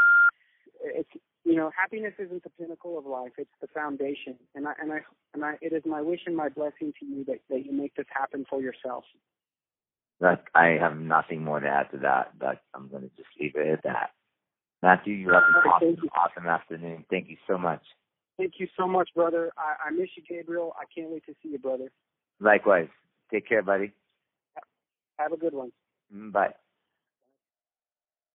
[0.83, 1.09] It's
[1.43, 4.35] you know happiness isn't the pinnacle of life; it's the foundation.
[4.53, 4.99] And I and I
[5.33, 7.95] and I it is my wish and my blessing to you that that you make
[7.95, 9.03] this happen for yourself.
[10.19, 12.37] That I have nothing more to add to that.
[12.37, 14.11] But I'm going to just leave it at that.
[14.81, 17.05] Matthew, you have an awesome, awesome afternoon.
[17.09, 17.81] Thank you so much.
[18.37, 19.51] Thank you so much, brother.
[19.57, 20.73] I, I miss you, Gabriel.
[20.79, 21.91] I can't wait to see you, brother.
[22.39, 22.89] Likewise.
[23.31, 23.91] Take care, buddy.
[25.17, 25.71] Have a good one.
[26.15, 26.53] Mm, bye.